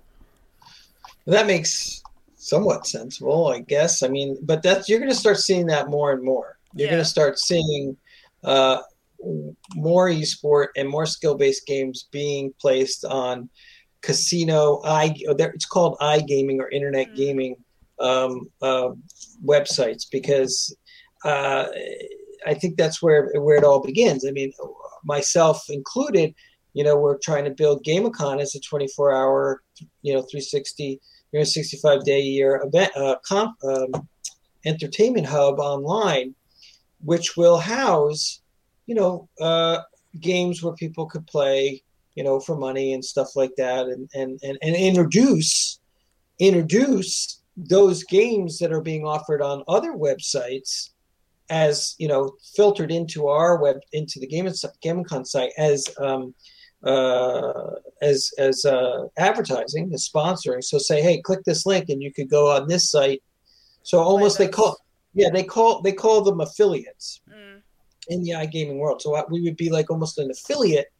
that 1.25 1.47
makes 1.47 2.01
somewhat 2.35 2.85
sensible 2.85 3.47
i 3.47 3.59
guess 3.59 4.03
i 4.03 4.07
mean 4.07 4.37
but 4.43 4.61
that's 4.61 4.89
you're 4.89 4.99
going 4.99 5.11
to 5.11 5.15
start 5.17 5.37
seeing 5.37 5.67
that 5.67 5.89
more 5.89 6.11
and 6.11 6.23
more 6.23 6.57
you're 6.73 6.87
Yeah. 6.87 6.93
going 6.93 7.03
to 7.03 7.09
start 7.09 7.39
seeing 7.39 7.95
uh, 8.43 8.79
more 9.75 10.09
esport 10.09 10.67
and 10.75 10.89
more 10.89 11.05
skill-based 11.05 11.65
games 11.65 12.07
being 12.11 12.53
placed 12.59 13.05
on 13.05 13.49
casino 14.01 14.81
i 14.85 15.13
it's 15.17 15.65
called 15.65 15.97
igaming 16.01 16.59
or 16.59 16.69
internet 16.69 17.07
Mm. 17.11 17.15
gaming 17.15 17.55
um, 17.99 18.47
uh, 18.61 18.89
websites 19.45 20.03
because 20.11 20.75
uh, 21.23 21.67
i 22.45 22.53
think 22.53 22.75
that's 22.75 23.01
where 23.01 23.31
where 23.35 23.55
it 23.55 23.63
all 23.63 23.81
begins 23.81 24.25
i 24.27 24.31
mean 24.31 24.51
myself 25.05 25.63
included 25.69 26.33
you 26.73 26.83
know 26.83 26.97
we're 26.97 27.17
trying 27.17 27.45
to 27.45 27.51
build 27.51 27.83
gamicon 27.83 28.41
as 28.41 28.55
a 28.55 28.59
24 28.59 29.13
hour 29.13 29.61
you 30.01 30.13
know 30.13 30.21
360 30.21 30.99
365 31.31 32.03
day 32.03 32.19
a 32.19 32.23
year 32.23 32.61
event 32.63 32.95
uh, 32.95 33.15
comp, 33.25 33.55
um, 33.63 34.07
entertainment 34.65 35.25
hub 35.25 35.59
online 35.59 36.35
which 37.03 37.35
will 37.37 37.57
house 37.57 38.41
you 38.85 38.95
know 38.95 39.27
uh, 39.39 39.79
games 40.19 40.61
where 40.61 40.73
people 40.73 41.05
could 41.05 41.25
play 41.27 41.81
you 42.15 42.23
know 42.23 42.39
for 42.39 42.55
money 42.55 42.93
and 42.93 43.03
stuff 43.03 43.35
like 43.35 43.51
that 43.57 43.87
and 43.87 44.09
and 44.13 44.39
and, 44.43 44.57
and 44.61 44.75
introduce 44.75 45.79
introduce 46.39 47.41
those 47.55 48.03
games 48.03 48.57
that 48.57 48.71
are 48.71 48.81
being 48.81 49.05
offered 49.05 49.41
on 49.41 49.63
other 49.67 49.93
websites 49.93 50.89
as 51.49 51.95
you 51.99 52.07
know 52.07 52.31
filtered 52.55 52.91
into 52.91 53.27
our 53.27 53.61
web 53.61 53.77
into 53.91 54.19
the 54.19 54.27
game 54.27 54.45
gamicon 54.83 55.25
site 55.25 55.51
as 55.57 55.85
um, 55.99 56.33
uh, 56.83 57.71
as 58.01 58.31
as 58.37 58.65
uh, 58.65 59.05
advertising, 59.17 59.91
as 59.93 60.09
sponsoring. 60.09 60.63
So 60.63 60.77
say, 60.77 61.01
hey, 61.01 61.21
click 61.21 61.43
this 61.45 61.65
link, 61.65 61.89
and 61.89 62.01
you 62.01 62.11
could 62.11 62.29
go 62.29 62.51
on 62.51 62.67
this 62.67 62.91
site. 62.91 63.21
So 63.83 63.99
almost 63.99 64.37
they 64.37 64.47
call, 64.47 64.77
yeah, 65.13 65.29
they 65.31 65.43
call 65.43 65.81
they 65.81 65.93
call 65.93 66.21
them 66.21 66.41
affiliates 66.41 67.21
Mm. 67.29 67.61
in 68.09 68.23
the 68.23 68.31
iGaming 68.31 68.77
world. 68.77 69.01
So 69.01 69.25
we 69.29 69.41
would 69.41 69.57
be 69.57 69.69
like 69.69 69.89
almost 69.89 70.17
an 70.19 70.29
affiliate 70.31 70.91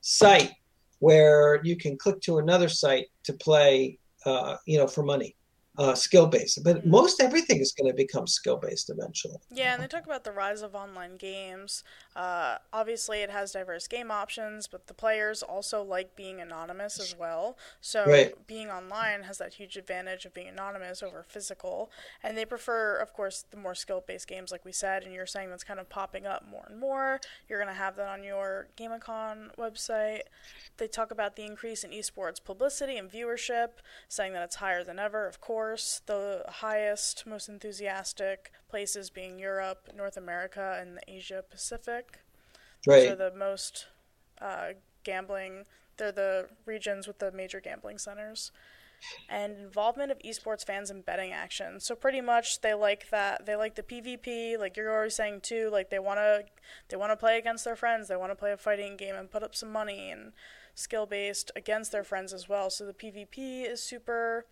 site 0.00 0.52
where 0.98 1.60
you 1.64 1.76
can 1.76 1.96
click 1.96 2.20
to 2.22 2.38
another 2.38 2.68
site 2.68 3.06
to 3.24 3.32
play, 3.32 3.98
uh, 4.26 4.56
you 4.66 4.78
know, 4.78 4.86
for 4.86 5.02
money. 5.02 5.36
Uh, 5.76 5.94
skill 5.94 6.26
based. 6.26 6.62
But 6.62 6.78
mm-hmm. 6.78 6.90
most 6.90 7.20
everything 7.20 7.60
is 7.60 7.72
going 7.72 7.90
to 7.90 7.96
become 7.96 8.26
skill 8.26 8.56
based 8.56 8.90
eventually. 8.90 9.36
Yeah, 9.50 9.74
and 9.74 9.82
they 9.82 9.88
talk 9.88 10.04
about 10.04 10.24
the 10.24 10.32
rise 10.32 10.62
of 10.62 10.74
online 10.74 11.16
games. 11.16 11.82
Uh, 12.14 12.58
obviously, 12.72 13.22
it 13.22 13.30
has 13.30 13.52
diverse 13.52 13.88
game 13.88 14.10
options, 14.10 14.66
but 14.68 14.86
the 14.86 14.94
players 14.94 15.42
also 15.42 15.82
like 15.82 16.14
being 16.14 16.40
anonymous 16.40 17.00
as 17.00 17.16
well. 17.18 17.58
So 17.80 18.04
right. 18.06 18.46
being 18.46 18.70
online 18.70 19.24
has 19.24 19.38
that 19.38 19.54
huge 19.54 19.76
advantage 19.76 20.24
of 20.24 20.34
being 20.34 20.48
anonymous 20.48 21.02
over 21.02 21.24
physical. 21.26 21.90
And 22.22 22.36
they 22.36 22.44
prefer, 22.44 22.96
of 22.96 23.12
course, 23.12 23.44
the 23.50 23.56
more 23.56 23.74
skill 23.74 24.02
based 24.06 24.28
games, 24.28 24.52
like 24.52 24.64
we 24.64 24.72
said. 24.72 25.02
And 25.02 25.12
you're 25.12 25.26
saying 25.26 25.50
that's 25.50 25.64
kind 25.64 25.80
of 25.80 25.88
popping 25.88 26.26
up 26.26 26.44
more 26.48 26.66
and 26.68 26.78
more. 26.78 27.20
You're 27.48 27.58
going 27.58 27.74
to 27.74 27.74
have 27.74 27.96
that 27.96 28.08
on 28.08 28.22
your 28.22 28.68
GameCon 28.76 29.56
website. 29.58 30.20
They 30.76 30.86
talk 30.86 31.10
about 31.10 31.34
the 31.34 31.44
increase 31.44 31.82
in 31.82 31.90
esports 31.90 32.42
publicity 32.42 32.96
and 32.96 33.10
viewership, 33.10 33.68
saying 34.08 34.34
that 34.34 34.42
it's 34.42 34.56
higher 34.56 34.84
than 34.84 34.98
ever, 34.98 35.26
of 35.26 35.40
course 35.40 35.63
course, 35.64 36.02
the 36.06 36.44
highest, 36.46 37.26
most 37.26 37.48
enthusiastic 37.48 38.52
places 38.68 39.08
being 39.08 39.38
Europe, 39.38 39.88
North 39.96 40.16
America, 40.16 40.78
and 40.80 40.98
the 40.98 41.02
Asia 41.08 41.42
Pacific. 41.48 42.20
Right. 42.86 43.00
Those 43.00 43.12
are 43.12 43.30
the 43.30 43.36
most 43.36 43.86
uh, 44.40 44.68
gambling. 45.04 45.64
They're 45.96 46.12
the 46.12 46.48
regions 46.66 47.06
with 47.06 47.18
the 47.18 47.32
major 47.32 47.60
gambling 47.60 47.98
centers. 47.98 48.52
And 49.28 49.58
involvement 49.58 50.10
of 50.12 50.18
esports 50.18 50.64
fans 50.64 50.90
in 50.90 51.02
betting 51.02 51.32
action. 51.32 51.80
So 51.80 51.94
pretty 51.94 52.20
much 52.20 52.60
they 52.60 52.74
like 52.74 53.10
that. 53.10 53.44
They 53.46 53.56
like 53.56 53.74
the 53.74 53.82
PvP, 53.82 54.58
like 54.58 54.76
you're 54.76 54.94
always 54.94 55.14
saying 55.14 55.40
too. 55.42 55.68
Like 55.70 55.90
they 55.90 55.98
wanna, 55.98 56.40
they 56.88 56.96
wanna 56.96 57.16
play 57.16 57.38
against 57.38 57.64
their 57.64 57.76
friends. 57.76 58.08
They 58.08 58.16
wanna 58.16 58.34
play 58.34 58.52
a 58.52 58.56
fighting 58.56 58.96
game 58.96 59.14
and 59.14 59.30
put 59.30 59.42
up 59.42 59.54
some 59.54 59.70
money 59.70 60.10
and 60.10 60.32
skill 60.74 61.06
based 61.06 61.50
against 61.54 61.92
their 61.92 62.04
friends 62.04 62.32
as 62.32 62.48
well. 62.48 62.70
So 62.70 62.86
the 62.86 62.94
PvP 62.94 63.70
is 63.70 63.82
super 63.82 64.46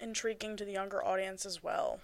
intriguing 0.00 0.56
to 0.56 0.64
the 0.64 0.72
younger 0.72 1.04
audience 1.04 1.46
as 1.46 1.62
well. 1.62 2.00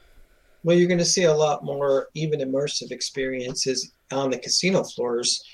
Well, 0.64 0.76
you're 0.76 0.88
going 0.88 0.98
to 0.98 1.04
see 1.04 1.24
a 1.24 1.34
lot 1.34 1.64
more 1.64 2.08
even 2.14 2.40
immersive 2.40 2.92
experiences 2.92 3.92
on 4.12 4.30
the 4.30 4.38
casino 4.38 4.84
floors. 4.84 5.44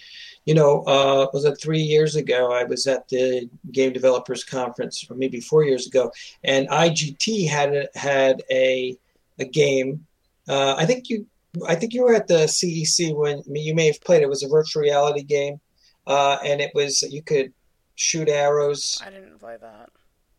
You 0.44 0.54
know, 0.54 0.83
uh, 0.83 1.26
was 1.33 1.44
it 1.44 1.61
three 1.61 1.81
years 1.81 2.16
ago? 2.16 2.52
I 2.52 2.64
was 2.64 2.87
at 2.87 3.09
the 3.09 3.48
Game 3.72 3.92
Developers 3.92 4.44
Conference, 4.44 5.04
or 5.11 5.16
maybe 5.16 5.40
four 5.40 5.64
years 5.64 5.87
ago, 5.87 6.11
and 6.44 6.68
IGT 6.68 7.48
had 7.48 7.74
a, 7.74 7.88
had 7.94 8.42
a 8.50 8.96
a 9.38 9.44
game. 9.44 10.07
Uh, 10.48 10.74
I 10.76 10.87
think 10.87 11.11
you, 11.11 11.26
I 11.66 11.74
think 11.74 11.92
you 11.92 12.02
were 12.02 12.14
at 12.14 12.28
the 12.28 12.44
CEC 12.46 13.14
when 13.14 13.38
I 13.38 13.42
mean, 13.46 13.64
you 13.64 13.74
may 13.74 13.87
have 13.87 14.00
played. 14.00 14.22
It. 14.22 14.24
it 14.24 14.28
was 14.28 14.42
a 14.42 14.48
virtual 14.48 14.83
reality 14.83 15.22
game, 15.22 15.61
uh, 16.07 16.38
and 16.44 16.61
it 16.61 16.70
was 16.74 17.02
you 17.02 17.22
could 17.22 17.52
shoot 17.94 18.28
arrows. 18.28 19.00
I 19.04 19.11
didn't 19.11 19.38
play 19.38 19.57
that. 19.61 19.90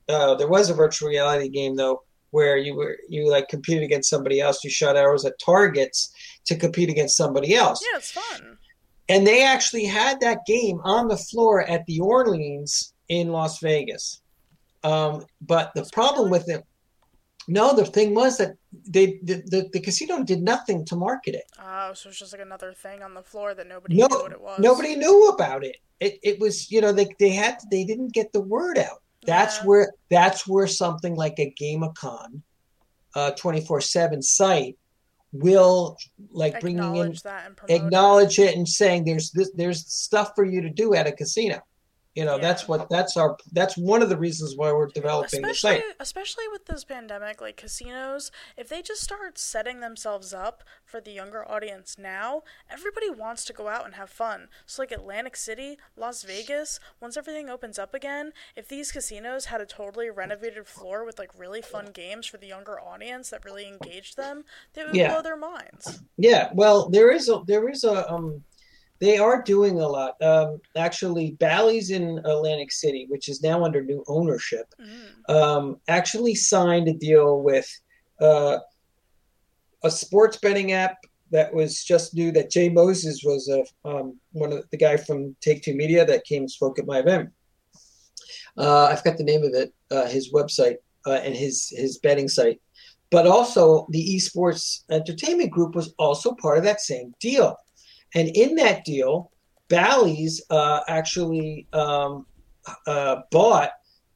Uh, 0.09 0.35
there 0.35 0.47
was 0.47 0.69
a 0.69 0.73
virtual 0.73 1.07
reality 1.07 1.49
game 1.49 1.75
though 1.75 2.03
where 2.31 2.57
you 2.57 2.75
were 2.75 2.97
you 3.07 3.29
like 3.29 3.47
competed 3.47 3.83
against 3.83 4.09
somebody 4.09 4.41
else. 4.41 4.63
You 4.63 4.69
shot 4.69 4.97
arrows 4.97 5.25
at 5.25 5.39
targets 5.39 6.13
to 6.45 6.55
compete 6.55 6.89
against 6.89 7.17
somebody 7.17 7.55
else. 7.55 7.83
Yeah, 7.91 7.97
it's 7.97 8.11
fun. 8.11 8.57
And 9.07 9.25
they 9.25 9.43
actually 9.43 9.85
had 9.85 10.19
that 10.21 10.45
game 10.45 10.79
on 10.83 11.07
the 11.07 11.17
floor 11.17 11.61
at 11.61 11.85
the 11.87 11.99
Orleans 11.99 12.93
in 13.07 13.29
Las 13.29 13.59
Vegas. 13.59 14.21
Um, 14.83 15.25
but 15.41 15.71
the 15.73 15.81
That's 15.81 15.91
problem 15.91 16.29
with 16.29 16.47
it, 16.47 16.63
no, 17.47 17.75
the 17.75 17.85
thing 17.85 18.13
was 18.13 18.37
that 18.37 18.55
they 18.87 19.19
the, 19.23 19.41
the, 19.47 19.69
the, 19.73 19.79
casino 19.79 20.23
did 20.23 20.41
nothing 20.41 20.85
to 20.85 20.95
market 20.95 21.33
it. 21.33 21.45
Oh, 21.59 21.93
so 21.93 22.09
it's 22.09 22.19
just 22.19 22.31
like 22.31 22.41
another 22.41 22.73
thing 22.73 23.01
on 23.01 23.15
the 23.15 23.23
floor 23.23 23.55
that 23.55 23.67
nobody 23.67 23.97
no, 23.97 24.07
knew 24.07 24.21
what 24.21 24.31
it 24.31 24.41
was. 24.41 24.59
Nobody 24.59 24.95
knew 24.95 25.29
about 25.29 25.63
it. 25.63 25.77
It 25.99 26.19
it 26.21 26.39
was 26.39 26.71
you 26.71 26.79
know 26.79 26.91
they 26.91 27.07
they 27.19 27.31
had 27.31 27.57
they 27.71 27.83
didn't 27.83 28.13
get 28.13 28.31
the 28.31 28.41
word 28.41 28.77
out. 28.77 29.01
That's 29.25 29.57
yeah. 29.57 29.65
where 29.65 29.93
that's 30.09 30.47
where 30.47 30.67
something 30.67 31.15
like 31.15 31.39
a 31.39 31.53
GameCon, 31.59 32.41
uh, 33.15 33.31
twenty 33.31 33.61
four 33.61 33.81
seven 33.81 34.21
site 34.21 34.77
will 35.31 35.97
like 36.31 36.59
bringing 36.59 36.95
in 36.95 37.15
acknowledge 37.67 38.39
it. 38.39 38.51
it 38.51 38.55
and 38.55 38.67
saying 38.67 39.05
there's 39.05 39.31
this 39.31 39.51
there's 39.55 39.85
stuff 39.85 40.31
for 40.35 40.43
you 40.43 40.61
to 40.61 40.69
do 40.69 40.95
at 40.95 41.05
a 41.05 41.11
casino 41.11 41.61
you 42.15 42.25
know 42.25 42.35
yeah. 42.35 42.41
that's 42.41 42.67
what 42.67 42.89
that's 42.89 43.15
our 43.17 43.37
that's 43.51 43.77
one 43.77 44.01
of 44.01 44.09
the 44.09 44.17
reasons 44.17 44.55
why 44.55 44.71
we're 44.71 44.87
developing 44.87 45.45
especially, 45.45 45.77
the 45.77 45.81
site 45.81 45.95
especially 45.99 46.45
with 46.51 46.65
this 46.65 46.83
pandemic 46.83 47.39
like 47.39 47.55
casinos 47.55 48.31
if 48.57 48.67
they 48.67 48.81
just 48.81 49.01
start 49.01 49.37
setting 49.37 49.79
themselves 49.79 50.33
up 50.33 50.63
for 50.83 50.99
the 50.99 51.11
younger 51.11 51.49
audience 51.49 51.97
now 51.99 52.41
everybody 52.69 53.09
wants 53.09 53.45
to 53.45 53.53
go 53.53 53.67
out 53.67 53.85
and 53.85 53.93
have 53.93 54.09
fun 54.09 54.47
so 54.65 54.81
like 54.81 54.91
atlantic 54.91 55.35
city 55.35 55.77
las 55.95 56.23
vegas 56.23 56.79
once 56.99 57.15
everything 57.15 57.49
opens 57.49 57.77
up 57.77 57.93
again 57.93 58.31
if 58.55 58.67
these 58.67 58.91
casinos 58.91 59.45
had 59.45 59.61
a 59.61 59.65
totally 59.65 60.09
renovated 60.09 60.65
floor 60.65 61.05
with 61.05 61.19
like 61.19 61.31
really 61.37 61.61
fun 61.61 61.89
games 61.93 62.25
for 62.25 62.37
the 62.37 62.47
younger 62.47 62.79
audience 62.79 63.29
that 63.29 63.45
really 63.45 63.67
engaged 63.67 64.17
them 64.17 64.43
they 64.73 64.83
would 64.83 64.95
yeah. 64.95 65.13
blow 65.13 65.21
their 65.21 65.37
minds 65.37 66.01
yeah 66.17 66.49
well 66.53 66.89
there 66.89 67.11
is 67.11 67.29
a 67.29 67.41
there 67.45 67.69
is 67.69 67.83
a 67.83 68.11
um 68.11 68.43
they 68.99 69.17
are 69.17 69.41
doing 69.41 69.79
a 69.79 69.87
lot. 69.87 70.21
Um, 70.21 70.59
actually, 70.75 71.31
Bally's 71.39 71.89
in 71.89 72.19
Atlantic 72.19 72.71
City, 72.71 73.07
which 73.09 73.29
is 73.29 73.41
now 73.41 73.63
under 73.63 73.83
new 73.83 74.03
ownership, 74.07 74.67
mm. 74.79 75.33
um, 75.33 75.77
actually 75.87 76.35
signed 76.35 76.87
a 76.87 76.93
deal 76.93 77.41
with 77.41 77.67
uh, 78.19 78.57
a 79.83 79.91
sports 79.91 80.37
betting 80.37 80.73
app 80.73 80.97
that 81.31 81.53
was 81.53 81.83
just 81.83 82.13
new. 82.13 82.31
That 82.31 82.51
Jay 82.51 82.69
Moses 82.69 83.23
was 83.23 83.47
a, 83.47 83.63
um, 83.87 84.19
one 84.33 84.51
of 84.51 84.69
the 84.69 84.77
guy 84.77 84.97
from 84.97 85.35
Take 85.39 85.63
Two 85.63 85.75
Media 85.75 86.05
that 86.05 86.25
came 86.25 86.43
and 86.43 86.51
spoke 86.51 86.77
at 86.77 86.87
my 86.87 86.99
event. 86.99 87.29
Uh, 88.57 88.85
I 88.85 88.95
forgot 88.97 89.17
the 89.17 89.23
name 89.23 89.43
of 89.43 89.53
it. 89.53 89.73
Uh, 89.89 90.07
his 90.07 90.33
website 90.33 90.77
uh, 91.05 91.21
and 91.23 91.33
his 91.33 91.69
his 91.69 91.99
betting 91.99 92.27
site, 92.27 92.59
but 93.11 93.25
also 93.25 93.87
the 93.91 94.15
esports 94.15 94.83
entertainment 94.91 95.51
group 95.51 95.73
was 95.75 95.93
also 95.97 96.33
part 96.33 96.57
of 96.57 96.65
that 96.65 96.81
same 96.81 97.13
deal. 97.21 97.55
And 98.15 98.29
in 98.29 98.55
that 98.55 98.85
deal, 98.85 99.31
Bally's 99.69 100.41
uh, 100.49 100.81
actually 100.87 101.67
um, 101.73 102.25
uh, 102.87 103.21
bought 103.31 103.71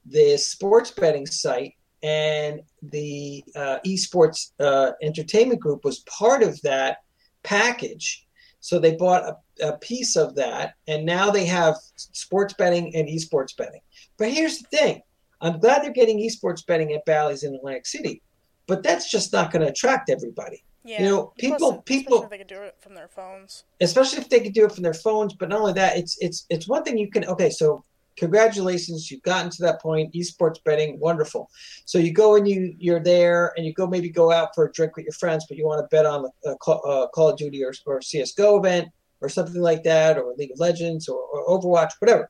the 0.06 0.38
sports 0.38 0.91
betting 0.91 1.25
site, 1.25 1.75
and 2.01 2.62
the 2.82 3.43
uh, 3.56 3.77
esports 3.86 4.51
uh, 4.60 4.91
entertainment 5.01 5.62
group 5.62 5.86
was 5.86 5.99
part 5.99 6.43
of 6.43 6.62
that 6.62 6.97
package. 7.43 8.27
So 8.60 8.77
they 8.77 8.95
bought 8.95 9.23
a, 9.23 9.67
a 9.67 9.77
piece 9.77 10.17
of 10.17 10.36
that, 10.36 10.75
and 10.88 11.06
now 11.06 11.29
they 11.29 11.45
have 11.45 11.75
sports 11.95 12.53
betting 12.53 12.93
and 12.95 13.08
esports 13.08 13.56
betting. 13.56 13.82
But 14.17 14.32
here's 14.32 14.60
the 14.60 14.67
thing 14.77 15.01
I'm 15.41 15.60
glad 15.60 15.84
they're 15.84 15.91
getting 15.91 16.19
esports 16.19 16.65
betting 16.65 16.93
at 16.93 17.06
Bally's 17.06 17.43
in 17.43 17.56
Atlantic 17.56 17.86
City, 17.86 18.21
but 18.67 18.84
that's 18.84 19.10
just 19.10 19.32
not 19.32 19.51
going 19.51 19.62
to 19.62 19.71
attract 19.71 20.10
everybody. 20.10 20.63
Yeah. 20.86 21.04
You 21.04 21.10
know, 21.10 21.34
people, 21.38 21.82
people. 21.84 22.17
Especially 22.17 22.26
if 22.26 22.30
they 22.30 22.38
could 22.38 22.48
do 22.48 22.62
it 22.63 22.76
from 22.80 22.93
their 22.93 23.08
phones. 23.08 23.63
Especially 23.80 24.19
if 24.19 24.30
they 24.30 24.39
could 24.41 24.54
do 24.54 24.65
it 24.65 24.72
from 24.74 24.84
their 24.84 24.93
phones, 24.93 25.34
but 25.34 25.50
not 25.50 25.62
only 25.62 25.74
that, 25.74 25.98
it's 25.98 26.17
it's 26.19 26.46
it's 26.50 26.67
one 26.67 26.84
thing 26.84 26.98
you 26.98 27.10
can. 27.10 27.24
Okay, 27.26 27.50
so 27.50 27.84
congratulations, 28.17 29.10
you've 29.10 29.24
gotten 29.24 29.50
to 29.52 29.62
that 29.63 29.82
point. 29.82 30.13
Esports 30.13 30.62
betting, 30.63 31.00
wonderful. 31.00 31.50
So 31.86 31.98
you 31.98 32.12
go 32.12 32.36
and 32.36 32.48
you 32.48 32.76
you're 32.78 33.00
there, 33.00 33.54
and 33.56 33.65
you 33.65 33.74
go 33.74 33.88
maybe 33.88 34.10
go 34.10 34.32
out 34.32 34.50
for 34.54 34.65
a 34.65 34.72
drink 34.74 34.98
with 34.98 35.06
your 35.06 35.13
friends, 35.13 35.46
but 35.48 35.58
you 35.58 35.65
want 35.65 35.80
to 35.80 35.96
bet 35.96 36.06
on 36.06 36.26
a, 36.46 36.56
Call, 36.58 36.84
a 36.84 37.08
Call 37.10 37.30
of 37.30 37.38
Duty 37.38 37.63
or, 37.63 37.74
or 37.86 38.02
CS:GO 38.02 38.58
event 38.58 38.89
or 39.22 39.30
something 39.30 39.62
like 39.62 39.84
that, 39.84 40.17
or 40.17 40.34
League 40.38 40.52
of 40.52 40.60
Legends 40.60 41.08
or, 41.08 41.17
or 41.17 41.48
Overwatch, 41.48 41.91
whatever. 42.00 42.30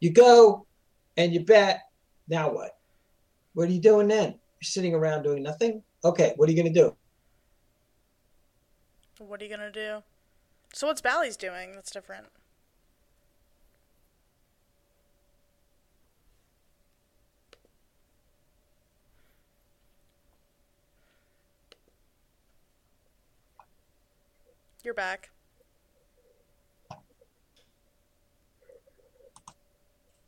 You 0.00 0.12
go 0.12 0.66
and 1.16 1.32
you 1.32 1.40
bet. 1.40 1.80
Now 2.28 2.52
what? 2.52 2.72
What 3.54 3.68
are 3.68 3.72
you 3.72 3.80
doing 3.80 4.08
then? 4.08 4.32
You're 4.32 4.64
sitting 4.64 4.94
around 4.94 5.22
doing 5.22 5.42
nothing. 5.42 5.82
Okay, 6.04 6.34
what 6.36 6.48
are 6.48 6.52
you 6.52 6.62
going 6.62 6.72
to 6.72 6.80
do? 6.80 6.94
What 9.18 9.40
are 9.40 9.44
you 9.44 9.50
gonna 9.50 9.70
do? 9.70 10.02
So 10.74 10.86
what's 10.86 11.00
Bally's 11.00 11.36
doing 11.36 11.72
that's 11.74 11.90
different? 11.90 12.26
You're 24.84 24.94
back. 24.94 25.30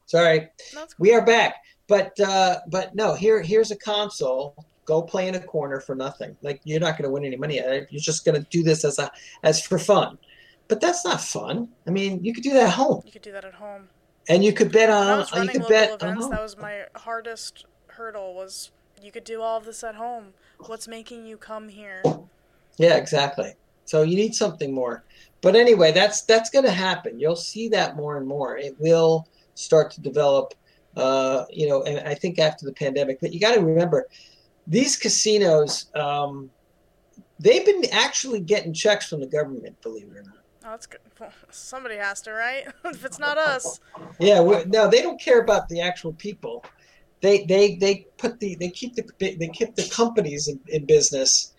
Sorry, 0.07 0.49
cool. 0.75 0.87
we 0.99 1.13
are 1.13 1.25
back. 1.25 1.57
But 1.87 2.19
uh, 2.19 2.61
but 2.69 2.95
no, 2.95 3.15
here 3.15 3.43
here's 3.43 3.71
a 3.71 3.77
console 3.77 4.57
go 4.89 5.03
play 5.03 5.29
in 5.29 5.35
a 5.35 5.41
corner 5.41 5.81
for 5.81 5.95
nothing. 5.95 6.35
Like 6.43 6.61
you're 6.65 6.81
not 6.81 6.97
going 6.97 7.05
to 7.05 7.13
win 7.13 7.25
any 7.25 7.37
money. 7.37 7.57
You're 7.91 8.01
just 8.01 8.25
going 8.25 8.43
to 8.43 8.49
do 8.49 8.63
this 8.63 8.85
as 8.85 8.99
a 8.99 9.11
as 9.45 9.61
for 9.65 9.79
fun. 9.79 10.19
But 10.67 10.81
that's 10.81 11.05
not 11.05 11.21
fun. 11.21 11.69
I 11.87 11.91
mean, 11.91 12.25
you 12.25 12.33
could 12.33 12.43
do 12.43 12.55
that 12.55 12.65
at 12.65 12.73
home. 12.73 13.03
You 13.05 13.13
could 13.13 13.23
do 13.23 13.33
that 13.33 13.45
at 13.45 13.55
home. 13.55 13.89
And 14.29 14.43
you 14.43 14.53
could 14.53 14.73
bet 14.73 14.91
on. 14.91 15.27
When 15.33 15.45
you 15.45 15.51
could 15.51 15.69
bet 15.69 16.03
events, 16.03 16.29
That 16.29 16.43
was 16.43 16.57
my 16.57 16.87
hardest 16.97 17.67
hurdle. 17.89 18.35
Was 18.35 18.71
you 19.03 19.13
could 19.13 19.25
do 19.25 19.43
all 19.43 19.59
of 19.59 19.67
this 19.67 19.85
at 19.85 19.95
home. 19.95 20.33
What's 20.67 20.89
making 20.89 21.27
you 21.27 21.37
come 21.37 21.69
here? 21.69 22.03
Yeah, 22.79 22.97
exactly. 22.97 23.53
So 23.85 24.03
you 24.03 24.17
need 24.17 24.35
something 24.35 24.73
more. 24.75 25.05
But 25.43 25.55
anyway, 25.55 25.93
that's 25.93 26.23
that's 26.23 26.51
going 26.51 26.65
to 26.65 26.71
happen. 26.71 27.21
You'll 27.21 27.37
see 27.37 27.69
that 27.69 27.95
more 27.95 28.17
and 28.17 28.27
more. 28.27 28.57
It 28.57 28.75
will 28.81 29.29
start 29.55 29.91
to 29.93 30.01
develop 30.01 30.55
uh, 30.99 31.45
you 31.51 31.69
know, 31.69 31.83
and 31.85 32.07
I 32.07 32.15
think 32.15 32.39
after 32.39 32.67
the 32.67 32.73
pandemic, 32.73 33.21
but 33.21 33.33
you 33.33 33.39
got 33.39 33.55
to 33.55 33.61
remember 33.61 34.09
these 34.69 34.97
casinos, 34.97 35.87
um, 35.95 36.51
they've 37.41 37.65
been 37.65 37.85
actually 37.91 38.41
getting 38.41 38.73
checks 38.73 39.09
from 39.09 39.21
the 39.21 39.27
government, 39.27 39.81
believe 39.83 40.09
it 40.09 40.17
or 40.19 40.23
not. 40.23 40.35
Oh, 40.65 40.71
that's 40.71 40.87
good. 40.87 41.01
Somebody 41.51 41.97
has 41.97 42.21
to, 42.23 42.33
right? 42.33 42.67
if 42.85 43.05
it's 43.05 43.19
not 43.19 43.39
us. 43.39 43.81
Yeah, 44.21 44.41
no, 44.67 44.89
they 44.89 45.01
don't 45.01 45.21
care 45.21 45.41
about 45.41 45.69
the 45.69 45.81
actual 45.81 46.13
people. 46.13 46.65
They 47.21 47.45
they 47.47 47.77
they 47.77 48.07
put 48.17 48.39
the 48.39 48.55
they 48.57 48.69
keep 48.69 48.95
the 48.95 49.05
they 49.19 49.49
keep 49.49 49.75
the 49.75 49.89
companies 49.89 50.47
in, 50.47 50.61
in 50.69 50.85
business, 50.85 51.55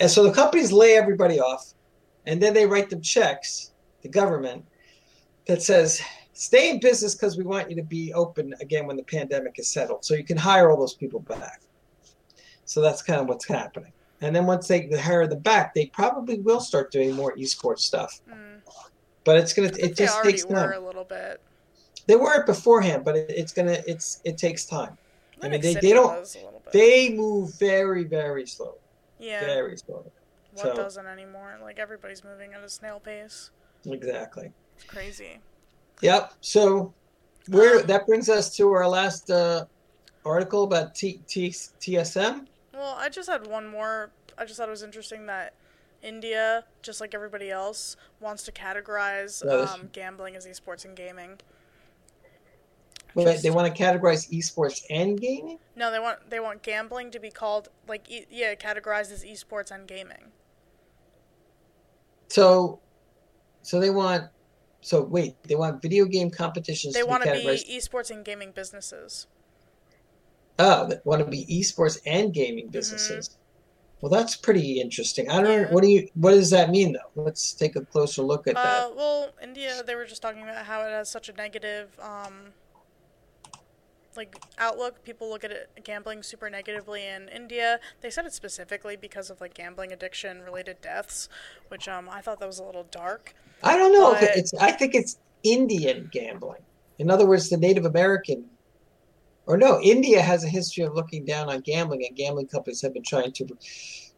and 0.00 0.10
so 0.10 0.24
the 0.24 0.32
companies 0.32 0.72
lay 0.72 0.96
everybody 0.96 1.38
off, 1.38 1.74
and 2.26 2.42
then 2.42 2.52
they 2.52 2.66
write 2.66 2.90
them 2.90 3.00
checks, 3.00 3.72
the 4.02 4.08
government, 4.08 4.64
that 5.46 5.62
says 5.62 6.00
stay 6.32 6.70
in 6.70 6.80
business 6.80 7.14
because 7.14 7.36
we 7.36 7.44
want 7.44 7.70
you 7.70 7.76
to 7.76 7.82
be 7.82 8.12
open 8.14 8.54
again 8.60 8.86
when 8.86 8.96
the 8.96 9.04
pandemic 9.04 9.58
is 9.58 9.68
settled, 9.68 10.04
so 10.04 10.14
you 10.14 10.24
can 10.24 10.36
hire 10.36 10.70
all 10.70 10.78
those 10.78 10.94
people 10.94 11.20
back. 11.20 11.60
So 12.66 12.80
that's 12.80 13.02
kind 13.02 13.20
of 13.20 13.28
what's 13.28 13.46
happening. 13.46 13.92
And 14.20 14.34
then 14.34 14.46
once 14.46 14.68
they 14.68 14.88
hire 14.88 15.26
them 15.26 15.40
back, 15.40 15.74
they 15.74 15.86
probably 15.86 16.40
will 16.40 16.60
start 16.60 16.90
doing 16.90 17.14
more 17.14 17.34
esports 17.36 17.80
stuff. 17.80 18.20
Mm. 18.28 18.60
But 19.24 19.38
it's 19.38 19.52
gonna. 19.52 19.68
It 19.78 19.96
just 19.96 20.22
they 20.22 20.32
takes 20.32 20.44
time. 20.44 20.54
were 20.54 20.72
a 20.72 20.80
little 20.80 21.04
bit. 21.04 21.40
They 22.06 22.16
were 22.16 22.40
it 22.40 22.46
beforehand, 22.46 23.04
but 23.04 23.16
it, 23.16 23.30
it's 23.30 23.52
gonna 23.52 23.82
it's 23.86 24.20
it 24.24 24.38
takes 24.38 24.64
time. 24.64 24.96
I 25.42 25.48
mean, 25.48 25.60
they- 25.60 25.74
they 25.74 25.92
don't- 25.92 26.20
was 26.20 26.34
a 26.34 26.44
little 26.44 26.62
bit. 26.64 26.72
They 26.72 27.10
move 27.10 27.54
very 27.58 28.04
very 28.04 28.46
slow, 28.46 28.76
yeah. 29.18 29.40
very 29.40 29.76
slowly. 29.76 30.10
What 30.52 30.62
so- 30.62 30.74
doesn't 30.74 31.06
anymore? 31.06 31.58
Like 31.60 31.78
everybody's 31.78 32.24
moving 32.24 32.54
at 32.54 32.62
a 32.62 32.68
snail 32.68 33.00
pace. 33.00 33.50
Exactly. 33.84 34.52
It's 34.76 34.84
crazy. 34.84 35.38
Yep. 36.00 36.32
So 36.40 36.94
where 37.48 37.82
that 37.82 38.06
brings 38.06 38.28
us 38.28 38.54
to 38.56 38.72
our 38.72 38.88
last 38.88 39.30
uh, 39.30 39.66
article 40.24 40.64
about 40.64 40.94
T, 40.94 41.20
T, 41.26 41.50
TSM. 41.50 42.46
Well, 42.76 42.94
I 42.98 43.08
just 43.08 43.28
had 43.28 43.46
one 43.46 43.66
more. 43.66 44.10
I 44.36 44.44
just 44.44 44.58
thought 44.58 44.68
it 44.68 44.72
was 44.72 44.82
interesting 44.82 45.26
that 45.26 45.54
India, 46.02 46.64
just 46.82 47.00
like 47.00 47.14
everybody 47.14 47.50
else, 47.50 47.96
wants 48.20 48.42
to 48.44 48.52
categorize 48.52 49.42
this- 49.42 49.70
um, 49.70 49.88
gambling 49.92 50.36
as 50.36 50.46
esports 50.46 50.84
and 50.84 50.94
gaming. 50.94 51.40
Wait, 53.14 53.40
they 53.40 53.50
want 53.50 53.74
to 53.74 53.82
categorize 53.82 54.30
esports 54.30 54.84
and 54.90 55.18
gaming. 55.18 55.58
No, 55.74 55.90
they 55.90 55.98
want 55.98 56.28
they 56.28 56.38
want 56.38 56.62
gambling 56.62 57.10
to 57.12 57.18
be 57.18 57.30
called 57.30 57.70
like 57.88 58.10
e- 58.10 58.26
yeah, 58.28 58.54
categorized 58.54 59.10
as 59.10 59.24
esports 59.24 59.70
and 59.70 59.88
gaming. 59.88 60.32
So, 62.28 62.80
so 63.62 63.80
they 63.80 63.88
want. 63.88 64.24
So 64.82 65.00
wait, 65.02 65.42
they 65.44 65.54
want 65.54 65.80
video 65.80 66.04
game 66.04 66.30
competitions. 66.30 66.92
They 66.92 67.00
to 67.00 67.06
want 67.06 67.22
to 67.24 67.32
be 67.32 67.78
esports 67.78 68.10
and 68.10 68.22
gaming 68.22 68.52
businesses. 68.52 69.26
Oh, 70.58 70.86
they 70.88 70.96
want 71.04 71.22
to 71.24 71.30
be 71.30 71.44
esports 71.46 72.00
and 72.06 72.32
gaming 72.32 72.68
businesses. 72.68 73.36
Well, 74.00 74.10
that's 74.10 74.36
pretty 74.36 74.80
interesting. 74.80 75.28
I 75.30 75.34
don't 75.36 75.44
know. 75.44 75.50
Mm-hmm. 75.50 75.62
Yeah. 75.68 75.74
What 75.74 75.82
do 75.82 75.88
you? 75.88 76.08
What 76.14 76.30
does 76.32 76.50
that 76.50 76.70
mean, 76.70 76.92
though? 76.92 77.22
Let's 77.22 77.52
take 77.52 77.76
a 77.76 77.80
closer 77.84 78.22
look 78.22 78.46
at 78.46 78.56
Uh, 78.56 78.62
that. 78.62 78.96
well, 78.96 79.30
India, 79.42 79.82
they 79.84 79.94
were 79.94 80.04
just 80.04 80.22
talking 80.22 80.42
about 80.42 80.64
how 80.66 80.82
it 80.82 80.90
has 80.90 81.08
such 81.10 81.28
a 81.28 81.32
negative, 81.32 81.98
um, 82.00 82.52
like 84.16 84.36
outlook. 84.58 85.02
People 85.04 85.28
look 85.28 85.44
at 85.44 85.50
it 85.50 85.70
gambling 85.84 86.22
super 86.22 86.48
negatively 86.50 87.06
in 87.06 87.28
India. 87.28 87.80
They 88.00 88.10
said 88.10 88.24
it 88.26 88.32
specifically 88.32 88.96
because 88.96 89.28
of 89.30 89.40
like 89.40 89.54
gambling 89.54 89.92
addiction 89.92 90.42
related 90.42 90.80
deaths, 90.80 91.28
which 91.68 91.88
um 91.88 92.08
I 92.08 92.20
thought 92.20 92.38
that 92.40 92.46
was 92.46 92.58
a 92.58 92.64
little 92.64 92.86
dark. 92.90 93.34
I 93.62 93.76
don't 93.76 93.92
know. 93.92 94.12
but- 94.12 94.22
it- 94.22 94.36
it's. 94.36 94.54
I 94.54 94.72
think 94.72 94.94
it's 94.94 95.18
Indian 95.42 96.08
gambling. 96.12 96.62
In 96.98 97.10
other 97.10 97.26
words, 97.26 97.48
the 97.50 97.56
Native 97.58 97.84
American. 97.84 98.46
Or 99.46 99.56
no, 99.56 99.80
India 99.80 100.20
has 100.20 100.44
a 100.44 100.48
history 100.48 100.84
of 100.84 100.94
looking 100.94 101.24
down 101.24 101.48
on 101.48 101.60
gambling, 101.60 102.04
and 102.06 102.16
gambling 102.16 102.48
companies 102.48 102.82
have 102.82 102.92
been 102.92 103.04
trying 103.04 103.32
to 103.32 103.46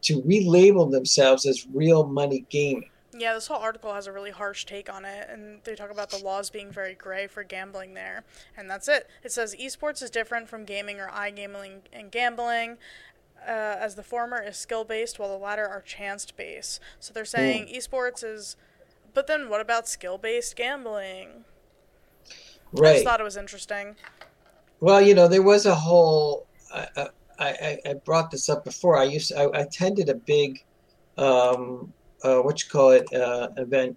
to 0.00 0.22
relabel 0.22 0.90
themselves 0.90 1.44
as 1.44 1.66
real 1.72 2.06
money 2.06 2.46
gaming. 2.50 2.88
Yeah, 3.12 3.34
this 3.34 3.48
whole 3.48 3.58
article 3.58 3.92
has 3.94 4.06
a 4.06 4.12
really 4.12 4.30
harsh 4.30 4.64
take 4.64 4.92
on 4.92 5.04
it, 5.04 5.28
and 5.28 5.60
they 5.64 5.74
talk 5.74 5.90
about 5.90 6.10
the 6.10 6.18
laws 6.18 6.50
being 6.50 6.70
very 6.70 6.94
gray 6.94 7.26
for 7.26 7.42
gambling 7.42 7.94
there, 7.94 8.22
and 8.56 8.70
that's 8.70 8.86
it. 8.86 9.08
It 9.24 9.32
says 9.32 9.56
esports 9.56 10.02
is 10.02 10.10
different 10.10 10.48
from 10.48 10.64
gaming 10.64 11.00
or 11.00 11.08
iGaming 11.08 11.80
and 11.92 12.12
gambling, 12.12 12.78
uh, 13.40 13.76
as 13.80 13.96
the 13.96 14.02
former 14.02 14.42
is 14.42 14.56
skill 14.56 14.84
based 14.84 15.18
while 15.18 15.30
the 15.30 15.42
latter 15.42 15.66
are 15.66 15.80
chance 15.80 16.30
based. 16.30 16.80
So 17.00 17.12
they're 17.12 17.24
saying 17.24 17.68
esports 17.74 18.22
is, 18.22 18.56
but 19.14 19.26
then 19.26 19.48
what 19.48 19.60
about 19.60 19.88
skill 19.88 20.18
based 20.18 20.54
gambling? 20.54 21.44
I 22.76 22.80
Right. 22.80 22.92
just 22.92 23.04
thought 23.04 23.20
it 23.20 23.24
was 23.24 23.36
interesting. 23.36 23.96
Well, 24.80 25.00
you 25.00 25.14
know, 25.14 25.28
there 25.28 25.42
was 25.42 25.66
a 25.66 25.74
whole. 25.74 26.46
I, 26.72 27.08
I, 27.38 27.78
I- 27.86 27.94
brought 28.04 28.30
this 28.30 28.48
up 28.48 28.64
before. 28.64 28.98
I 28.98 29.04
used 29.04 29.32
I, 29.32 29.44
I 29.44 29.60
attended 29.60 30.08
a 30.08 30.14
big, 30.14 30.64
um, 31.16 31.92
uh, 32.22 32.40
what 32.40 32.62
you 32.62 32.68
call 32.70 32.90
it, 32.90 33.12
uh, 33.12 33.48
event 33.56 33.96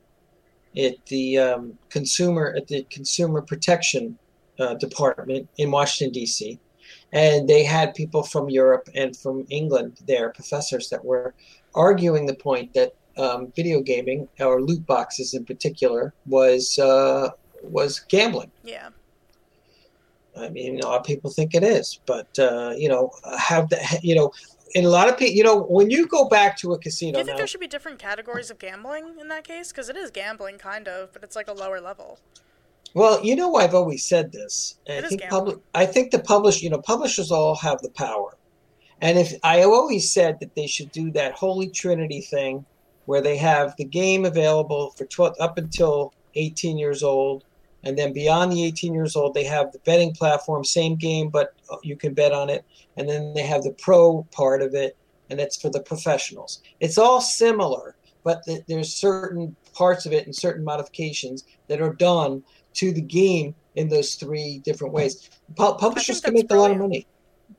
at 0.78 1.06
the 1.08 1.38
um, 1.38 1.78
consumer 1.90 2.54
at 2.56 2.68
the 2.68 2.84
Consumer 2.90 3.42
Protection 3.42 4.18
uh, 4.60 4.76
Department 4.76 5.50
in 5.58 5.72
Washington 5.72 6.14
D.C. 6.14 6.60
And 7.14 7.48
they 7.48 7.64
had 7.64 7.94
people 7.94 8.24
from 8.24 8.50
Europe 8.50 8.88
and 8.96 9.16
from 9.16 9.46
England 9.50 9.98
there, 10.08 10.30
professors 10.30 10.90
that 10.90 11.04
were 11.04 11.34
arguing 11.76 12.26
the 12.26 12.36
point 12.36 12.74
that 12.74 12.94
um, 13.18 13.52
video 13.56 13.82
gaming 13.82 14.28
or 14.40 14.62
loot 14.62 14.86
boxes 14.86 15.34
in 15.34 15.46
particular 15.46 16.14
was 16.26 16.80
uh, 16.80 17.30
was 17.64 18.00
gambling. 18.00 18.52
Yeah. 18.64 18.90
I 20.38 20.50
mean, 20.50 20.80
a 20.80 20.88
lot 20.88 21.00
of 21.00 21.06
people 21.06 21.30
think 21.30 21.54
it 21.54 21.64
is, 21.64 22.00
but 22.06 22.28
uh, 22.40 22.74
you 22.78 22.88
know, 22.88 23.12
have 23.38 23.70
the 23.70 24.00
you 24.02 24.16
know, 24.16 24.32
in 24.74 24.86
a 24.86 24.90
lot 24.90 25.10
of 25.10 25.18
people, 25.18 25.36
you 25.36 25.44
know, 25.44 25.64
when 25.64 25.90
you 25.90 26.08
go 26.08 26.28
back 26.30 26.58
to 26.60 26.74
a 26.74 26.80
casino, 26.80 27.14
Do 27.14 27.20
you 27.20 27.26
think 27.26 27.34
now, 27.36 27.38
there 27.38 27.48
should 27.48 27.60
be 27.60 27.68
different 27.68 28.00
categories 28.00 28.50
of 28.50 28.58
gambling 28.60 29.20
in 29.20 29.28
that 29.28 29.44
case? 29.44 29.72
Because 29.72 29.90
it 29.90 29.98
is 29.98 30.12
gambling, 30.12 30.58
kind 30.58 30.88
of, 30.88 31.12
but 31.14 31.24
it's 31.24 31.36
like 31.36 31.50
a 31.50 31.54
lower 31.54 31.82
level. 31.82 32.20
well, 32.94 33.24
you 33.24 33.36
know, 33.36 33.56
I've 33.56 33.76
always 33.76 34.06
said 34.08 34.32
this. 34.32 34.78
and 34.88 35.00
It 35.00 35.06
I 35.06 35.08
think 35.10 35.30
public, 35.30 35.58
I 35.74 35.86
think 35.86 36.12
the 36.12 36.20
publish, 36.20 36.62
you 36.62 36.70
know, 36.70 36.82
publishers 36.82 37.32
all 37.32 37.56
have 37.56 37.82
the 37.82 37.92
power, 37.92 38.38
and 39.02 39.18
if 39.18 39.34
I 39.44 39.64
always 39.64 40.12
said 40.14 40.40
that 40.40 40.56
they 40.56 40.68
should 40.68 40.92
do 40.92 41.12
that 41.12 41.34
holy 41.34 41.70
trinity 41.70 42.22
thing, 42.22 42.66
where 43.06 43.22
they 43.22 43.36
have 43.38 43.76
the 43.78 43.86
game 43.86 44.24
available 44.26 44.92
for 44.92 45.06
twelve 45.06 45.36
up 45.40 45.58
until 45.58 46.14
eighteen 46.36 46.78
years 46.78 47.04
old. 47.04 47.44
And 47.84 47.98
then 47.98 48.14
beyond 48.14 48.52
the 48.52 48.64
18 48.66 48.94
years 48.94 49.16
old, 49.16 49.34
they 49.34 49.44
have 49.44 49.72
the 49.72 49.80
betting 49.80 50.14
platform, 50.14 50.64
same 50.64 50.96
game, 50.96 51.30
but 51.30 51.54
uh, 51.72 51.78
you 51.84 51.96
can 51.96 52.14
bet 52.14 52.32
on 52.32 52.50
it. 52.50 52.64
And 52.98 53.10
then 53.10 53.34
they 53.34 53.42
have 53.44 53.64
the 53.64 53.72
pro 53.74 54.28
part 54.32 54.62
of 54.62 54.76
it, 54.76 54.96
and 55.30 55.40
that's 55.40 55.60
for 55.60 55.70
the 55.70 55.82
professionals. 55.82 56.62
It's 56.80 56.98
all 56.98 57.22
similar, 57.22 57.96
but 58.24 58.44
th- 58.46 58.64
there's 58.68 58.94
certain 58.94 59.56
parts 59.74 60.06
of 60.06 60.14
it 60.14 60.26
and 60.26 60.36
certain 60.36 60.64
modifications 60.64 61.46
that 61.68 61.82
are 61.82 61.94
done 61.94 62.44
to 62.76 62.92
the 62.92 63.02
game 63.02 63.56
in 63.76 63.90
those 63.90 64.16
three 64.16 64.60
different 64.60 64.94
ways. 64.94 65.30
Pu- 65.56 65.76
publishers 65.76 66.22
can 66.22 66.34
make 66.34 66.52
a 66.52 66.56
lot 66.56 66.72
of 66.72 66.78
money. 66.78 67.08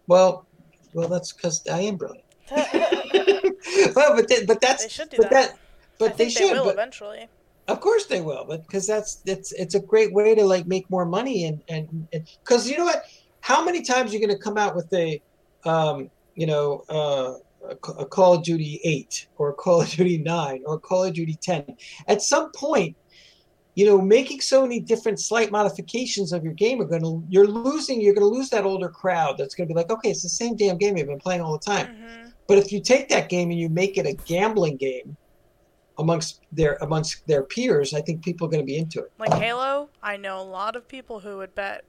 Well, 0.06 0.46
well, 0.94 1.08
that's 1.08 1.32
because 1.32 1.66
I 1.66 1.80
am 1.80 1.96
brilliant. 1.96 2.24
well, 3.96 4.14
but 4.16 4.28
th- 4.28 4.46
but 4.46 4.60
that's 4.60 4.84
They 4.84 4.88
should 4.88 5.10
do 5.10 5.16
but 5.16 5.30
that. 5.30 5.50
that 5.50 5.58
but 5.98 6.12
I 6.12 6.14
they 6.16 6.28
should. 6.28 6.52
will 6.52 6.64
but, 6.64 6.74
eventually. 6.74 7.28
Of 7.68 7.80
course 7.80 8.06
they 8.06 8.20
will, 8.20 8.44
but 8.46 8.62
because 8.62 8.86
that's 8.86 9.22
it's 9.24 9.52
it's 9.52 9.74
a 9.74 9.80
great 9.80 10.12
way 10.12 10.34
to 10.34 10.44
like 10.44 10.66
make 10.66 10.88
more 10.90 11.04
money 11.04 11.44
and 11.44 11.62
and 11.68 12.08
because 12.10 12.68
you 12.68 12.76
know 12.76 12.84
what, 12.84 13.04
how 13.40 13.64
many 13.64 13.82
times 13.82 14.10
are 14.10 14.14
you 14.14 14.26
going 14.26 14.36
to 14.36 14.42
come 14.42 14.58
out 14.58 14.74
with 14.74 14.92
a, 14.92 15.20
um, 15.64 16.10
you 16.34 16.46
know, 16.46 16.82
uh, 16.88 17.34
a 17.68 17.92
a 17.92 18.06
Call 18.06 18.34
of 18.34 18.42
Duty 18.42 18.80
eight 18.84 19.28
or 19.36 19.50
a 19.50 19.54
Call 19.54 19.82
of 19.82 19.90
Duty 19.90 20.18
nine 20.18 20.62
or 20.66 20.78
Call 20.78 21.04
of 21.04 21.14
Duty 21.14 21.38
ten? 21.40 21.64
At 22.08 22.22
some 22.22 22.50
point, 22.52 22.96
you 23.74 23.86
know, 23.86 24.00
making 24.00 24.40
so 24.40 24.62
many 24.62 24.80
different 24.80 25.20
slight 25.20 25.50
modifications 25.50 26.32
of 26.32 26.44
your 26.44 26.54
game 26.54 26.80
are 26.80 26.86
going 26.86 27.02
to 27.02 27.24
you're 27.28 27.46
losing 27.46 28.00
you're 28.00 28.14
going 28.14 28.28
to 28.28 28.38
lose 28.38 28.50
that 28.50 28.64
older 28.64 28.88
crowd 28.88 29.36
that's 29.38 29.54
going 29.54 29.68
to 29.68 29.72
be 29.72 29.78
like, 29.78 29.90
okay, 29.90 30.10
it's 30.10 30.22
the 30.22 30.28
same 30.28 30.56
damn 30.56 30.78
game 30.78 30.96
you've 30.96 31.06
been 31.06 31.18
playing 31.18 31.40
all 31.40 31.52
the 31.52 31.64
time. 31.64 31.86
hmm 31.86 32.28
But 32.48 32.58
if 32.58 32.72
you 32.72 32.82
take 32.82 33.08
that 33.08 33.28
game 33.28 33.50
and 33.50 33.58
you 33.58 33.68
make 33.68 33.96
it 33.98 34.06
a 34.06 34.18
gambling 34.26 34.76
game 34.76 35.16
amongst 35.98 36.40
their 36.50 36.76
amongst 36.80 37.26
their 37.26 37.42
peers, 37.42 37.94
I 37.94 38.00
think 38.00 38.22
people 38.24 38.46
are 38.46 38.50
going 38.50 38.62
to 38.62 38.66
be 38.66 38.78
into 38.78 39.00
it. 39.00 39.12
Like 39.18 39.34
Halo, 39.34 39.88
I 40.02 40.16
know 40.16 40.40
a 40.40 40.42
lot 40.42 40.76
of 40.76 40.86
people 40.88 41.20
who 41.20 41.38
would 41.38 41.54
bet 41.54 41.84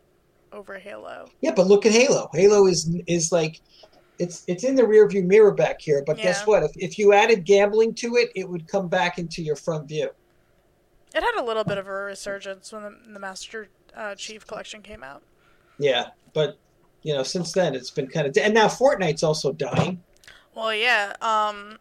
over 0.52 0.78
Halo. 0.78 1.28
Yeah, 1.42 1.54
but 1.56 1.68
look 1.68 1.86
at 1.86 1.92
Halo. 1.92 2.30
Halo 2.34 2.68
is 2.68 2.96
is 3.08 3.32
like 3.32 3.62
it's 4.20 4.44
it's 4.48 4.64
in 4.64 4.76
the 4.76 4.84
rearview 4.84 5.26
mirror 5.26 5.52
back 5.52 5.82
here. 5.82 6.04
But 6.06 6.18
guess 6.18 6.46
what? 6.46 6.64
If 6.64 6.72
if 6.76 7.00
you 7.00 7.14
added 7.14 7.46
gambling 7.46 7.94
to 7.96 8.16
it, 8.16 8.32
it 8.36 8.48
would 8.48 8.68
come 8.68 8.88
back 8.88 9.18
into 9.18 9.42
your 9.42 9.56
front 9.56 9.88
view. 9.88 10.10
It 11.16 11.24
had 11.24 11.36
a 11.40 11.44
little 11.44 11.64
bit 11.64 11.78
of 11.78 11.88
a 11.88 11.92
resurgence 11.92 12.72
when 12.72 12.84
the, 12.84 12.96
the 13.14 13.20
Master 13.20 13.70
uh, 13.96 14.16
Chief 14.16 14.48
Collection 14.48 14.82
came 14.82 15.04
out. 15.04 15.22
Yeah, 15.78 16.08
but 16.34 16.58
you 17.04 17.14
know, 17.14 17.24
since 17.24 17.52
then 17.52 17.76
it's 17.76 17.92
been 17.92 18.08
kind 18.08 18.28
of 18.28 18.38
and 18.38 18.54
now 18.54 18.68
Fortnite's 18.68 19.24
also 19.24 19.52
dying. 19.52 20.02
Well, 20.56 20.74
yeah. 20.74 21.14
Um, 21.22 21.80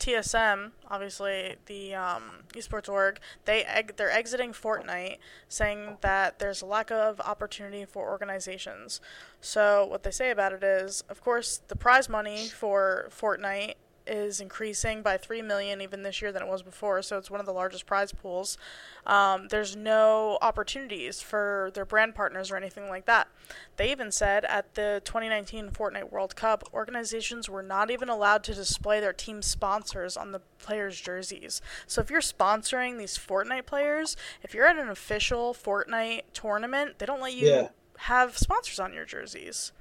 TSM, 0.00 0.72
obviously 0.88 1.56
the 1.66 1.94
um, 1.94 2.22
esports 2.54 2.88
org, 2.88 3.20
they 3.44 3.64
eg- 3.64 3.96
they're 3.96 4.10
exiting 4.10 4.52
Fortnite, 4.52 5.18
saying 5.48 5.98
that 6.00 6.38
there's 6.38 6.62
a 6.62 6.66
lack 6.66 6.90
of 6.90 7.20
opportunity 7.20 7.84
for 7.84 8.08
organizations. 8.08 9.00
So 9.40 9.86
what 9.86 10.02
they 10.02 10.10
say 10.10 10.30
about 10.30 10.52
it 10.52 10.64
is, 10.64 11.04
of 11.08 11.22
course, 11.22 11.60
the 11.68 11.76
prize 11.76 12.08
money 12.08 12.46
for 12.46 13.08
Fortnite 13.10 13.74
is 14.10 14.40
increasing 14.40 15.02
by 15.02 15.16
three 15.16 15.40
million 15.40 15.80
even 15.80 16.02
this 16.02 16.20
year 16.20 16.32
than 16.32 16.42
it 16.42 16.48
was 16.48 16.62
before. 16.62 17.00
So 17.00 17.16
it's 17.16 17.30
one 17.30 17.38
of 17.38 17.46
the 17.46 17.52
largest 17.52 17.86
prize 17.86 18.12
pools. 18.12 18.58
Um, 19.06 19.46
there's 19.48 19.76
no 19.76 20.36
opportunities 20.42 21.22
for 21.22 21.70
their 21.74 21.84
brand 21.84 22.14
partners 22.16 22.50
or 22.50 22.56
anything 22.56 22.88
like 22.88 23.06
that. 23.06 23.28
They 23.76 23.90
even 23.92 24.10
said 24.10 24.44
at 24.46 24.74
the 24.74 25.00
2019 25.04 25.70
Fortnite 25.70 26.10
World 26.10 26.34
Cup, 26.34 26.68
organizations 26.74 27.48
were 27.48 27.62
not 27.62 27.90
even 27.90 28.08
allowed 28.08 28.42
to 28.44 28.54
display 28.54 28.98
their 29.00 29.12
team 29.12 29.42
sponsors 29.42 30.16
on 30.16 30.32
the 30.32 30.40
players' 30.58 31.00
jerseys. 31.00 31.62
So 31.86 32.00
if 32.00 32.10
you're 32.10 32.20
sponsoring 32.20 32.98
these 32.98 33.16
Fortnite 33.16 33.66
players, 33.66 34.16
if 34.42 34.52
you're 34.54 34.66
at 34.66 34.76
an 34.76 34.90
official 34.90 35.54
Fortnite 35.54 36.22
tournament, 36.34 36.98
they 36.98 37.06
don't 37.06 37.20
let 37.22 37.34
you 37.34 37.46
Yeah. 37.48 37.68
have 37.98 38.36
sponsors 38.36 38.80
on 38.80 38.92
your 38.92 39.04
jerseys 39.04 39.72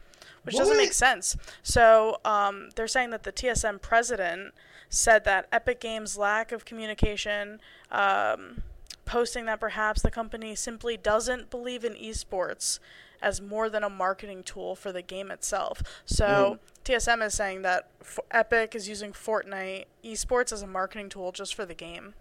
which 0.43 0.55
What? 0.55 0.61
doesn't 0.61 0.77
make 0.77 0.93
sense. 0.93 1.35
So 1.63 2.19
um, 2.25 2.69
they're 2.75 2.87
saying 2.87 3.09
that 3.11 3.23
the 3.23 3.31
TSM 3.31 3.81
president 3.81 4.53
said 4.89 5.23
that 5.25 5.47
Epic 5.51 5.79
Games' 5.79 6.17
lack 6.17 6.51
of 6.51 6.65
communication, 6.65 7.59
um, 7.91 8.63
posting 9.05 9.45
that 9.45 9.59
perhaps 9.59 10.01
the 10.01 10.11
company 10.11 10.55
simply 10.55 10.97
doesn't 10.97 11.49
believe 11.49 11.83
in 11.83 11.93
esports 11.93 12.79
as 13.21 13.41
more 13.41 13.69
than 13.69 13.83
a 13.83 13.89
marketing 13.89 14.43
tool 14.43 14.75
for 14.75 14.91
the 14.91 15.01
game 15.01 15.29
itself. 15.29 15.81
So 16.05 16.59
TSM 16.85 17.25
is 17.25 17.33
saying 17.33 17.63
that 17.63 17.89
F- 18.01 18.19
Epic 18.31 18.75
is 18.75 18.87
using 18.87 19.11
Fortnite 19.11 19.85
esports 20.03 20.53
as 20.53 20.61
a 20.61 20.67
marketing 20.67 21.09
tool 21.09 21.31
just 21.31 21.53
for 21.53 21.65
the 21.65 21.73
game. 21.73 22.13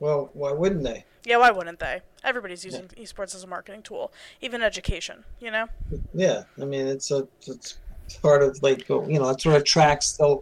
Well, 0.00 0.30
why 0.34 0.52
wouldn't 0.52 0.84
they? 0.84 1.04
Yeah, 1.24 1.38
why 1.38 1.50
wouldn't 1.50 1.80
they? 1.80 2.02
Everybody's 2.22 2.64
using 2.64 2.88
esports 2.88 3.34
as 3.34 3.42
a 3.42 3.46
marketing 3.46 3.82
tool, 3.82 4.12
even 4.40 4.62
education. 4.62 5.24
You 5.40 5.50
know. 5.50 5.66
Yeah, 6.14 6.44
I 6.60 6.64
mean 6.64 6.86
it's 6.86 7.10
a 7.10 7.26
it's 7.46 7.78
part 8.22 8.42
of 8.42 8.62
like 8.62 8.88
you 8.88 9.18
know 9.18 9.26
that's 9.26 9.44
what 9.44 9.56
attracts 9.56 10.16
the 10.16 10.38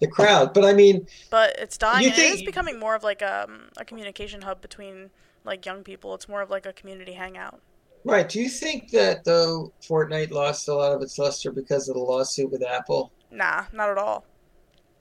the 0.00 0.06
crowd. 0.08 0.54
But 0.54 0.64
I 0.64 0.72
mean, 0.72 1.06
but 1.30 1.54
it's 1.58 1.78
dying. 1.78 2.04
You 2.04 2.10
and 2.10 2.18
it 2.18 2.34
is 2.34 2.42
becoming 2.42 2.78
more 2.78 2.94
of 2.94 3.02
like 3.04 3.22
um, 3.22 3.68
a 3.76 3.84
communication 3.84 4.42
hub 4.42 4.60
between 4.60 5.10
like 5.44 5.64
young 5.64 5.82
people. 5.82 6.14
It's 6.14 6.28
more 6.28 6.42
of 6.42 6.50
like 6.50 6.66
a 6.66 6.72
community 6.72 7.12
hangout. 7.12 7.60
right? 8.04 8.28
Do 8.28 8.40
you 8.40 8.48
think 8.48 8.90
that 8.90 9.24
though 9.24 9.72
Fortnite 9.82 10.30
lost 10.30 10.68
a 10.68 10.74
lot 10.74 10.92
of 10.92 11.02
its 11.02 11.18
luster 11.18 11.52
because 11.52 11.88
of 11.88 11.94
the 11.94 12.00
lawsuit 12.00 12.50
with 12.50 12.62
Apple? 12.62 13.12
Nah, 13.30 13.64
not 13.72 13.90
at 13.90 13.98
all. 13.98 14.24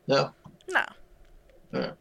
No. 0.08 0.32
No, 0.68 1.94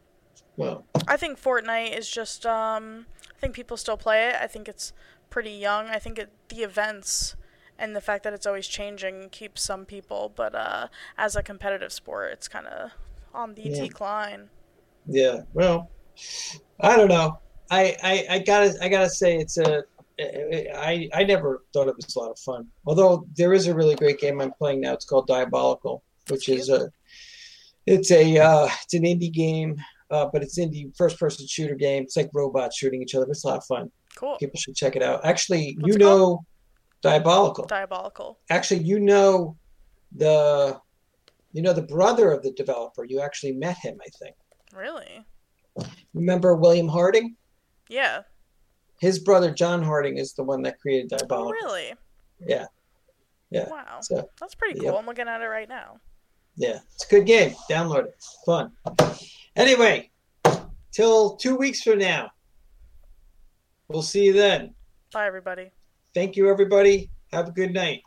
Well, 0.59 0.85
I 1.07 1.15
think 1.15 1.41
Fortnite 1.41 1.97
is 1.97 2.09
just. 2.09 2.45
Um, 2.45 3.05
I 3.31 3.39
think 3.39 3.53
people 3.53 3.77
still 3.77 3.95
play 3.95 4.27
it. 4.27 4.35
I 4.39 4.47
think 4.47 4.67
it's 4.67 4.91
pretty 5.29 5.51
young. 5.51 5.87
I 5.87 5.99
think 5.99 6.19
it, 6.19 6.29
the 6.49 6.63
events 6.63 7.35
and 7.77 7.95
the 7.95 8.01
fact 8.01 8.25
that 8.25 8.33
it's 8.33 8.45
always 8.45 8.67
changing 8.67 9.29
keeps 9.29 9.61
some 9.61 9.85
people, 9.85 10.33
but 10.35 10.53
uh, 10.53 10.87
as 11.17 11.37
a 11.37 11.41
competitive 11.41 11.93
sport, 11.93 12.33
it's 12.33 12.49
kind 12.49 12.67
of 12.67 12.91
on 13.33 13.55
the 13.55 13.61
Yeah. 13.61 13.83
decline. 13.83 14.49
yeah. 15.07 15.41
Well, 15.53 15.89
I 16.81 16.97
don't 16.97 17.07
know. 17.07 17.39
I, 17.71 17.95
I 18.03 18.25
I 18.35 18.39
gotta 18.39 18.73
I 18.81 18.89
gotta 18.89 19.09
say 19.09 19.37
it's 19.37 19.57
a 19.57 19.83
I 20.19 21.07
I 21.13 21.23
never 21.23 21.63
thought 21.71 21.87
it 21.87 21.95
was 21.95 22.13
a 22.15 22.19
lot 22.19 22.31
of 22.31 22.39
fun. 22.39 22.67
Although 22.85 23.25
there 23.37 23.53
is 23.53 23.67
a 23.67 23.73
really 23.73 23.95
great 23.95 24.19
game 24.19 24.41
I'm 24.41 24.51
playing 24.51 24.81
now. 24.81 24.91
It's 24.93 25.05
called 25.05 25.29
Diabotical, 25.29 26.01
which 26.27 26.49
is 26.49 26.67
a 26.67 26.91
it's 27.85 28.11
a 28.11 28.37
uh, 28.39 28.67
it's 28.83 28.93
an 28.93 29.03
indie 29.03 29.31
game, 29.31 29.77
uh, 30.11 30.27
but 30.31 30.41
it's 30.43 30.57
indie 30.59 30.95
first 30.97 31.19
person 31.19 31.45
shooter 31.47 31.75
game. 31.75 32.03
It's 32.03 32.17
like 32.17 32.29
robots 32.33 32.77
shooting 32.77 33.01
each 33.01 33.15
other. 33.15 33.25
It's 33.29 33.43
a 33.43 33.47
lot 33.47 33.57
of 33.57 33.65
fun. 33.65 33.91
Cool. 34.15 34.37
People 34.37 34.59
should 34.59 34.75
check 34.75 34.95
it 34.95 35.03
out. 35.03 35.23
Actually, 35.25 35.77
What's 35.79 35.93
you 35.93 35.99
know 35.99 36.43
Diabotical. 37.03 37.67
Diabotical. 37.67 38.35
Actually, 38.49 38.83
you 38.83 38.99
know 38.99 39.55
the 40.15 40.77
you 41.53 41.61
know 41.61 41.73
the 41.73 41.83
brother 41.83 42.31
of 42.31 42.43
the 42.43 42.51
developer. 42.51 43.05
You 43.05 43.21
actually 43.21 43.53
met 43.53 43.77
him, 43.77 43.97
I 44.05 44.09
think. 44.19 44.35
Really? 44.73 45.25
Remember 46.13 46.55
William 46.55 46.87
Harding? 46.87 47.35
Yeah. 47.87 48.21
His 48.99 49.19
brother 49.19 49.51
John 49.51 49.81
Harding 49.81 50.17
is 50.17 50.33
the 50.33 50.43
one 50.43 50.61
that 50.63 50.79
created 50.79 51.09
Diabotical. 51.11 51.51
really? 51.53 51.93
Yeah. 52.45 52.65
Yeah. 53.49 53.69
Wow. 53.69 53.99
So 54.01 54.29
That's 54.39 54.55
pretty 54.55 54.79
cool. 54.79 54.97
I'm 54.97 55.05
looking 55.05 55.27
at 55.27 55.41
it 55.41 55.47
right 55.47 55.69
now. 55.69 55.97
yeah, 56.57 56.79
it's 56.93 57.05
a 57.05 57.09
good 57.09 57.25
game. 57.25 57.55
Download 57.69 58.05
it. 58.05 58.15
Fun. 58.45 58.71
Anyway, 59.55 60.09
till 60.91 61.35
two 61.37 61.55
weeks 61.55 61.81
from 61.81 61.99
now. 61.99 62.29
We'll 63.87 64.03
see 64.03 64.25
you 64.25 64.33
then. 64.33 64.75
Bye, 65.11 65.25
everybody. 65.25 65.71
Thank 66.13 66.35
you, 66.35 66.49
everybody. 66.49 67.09
Have 67.31 67.47
a 67.47 67.51
good 67.51 67.73
night. 67.73 68.01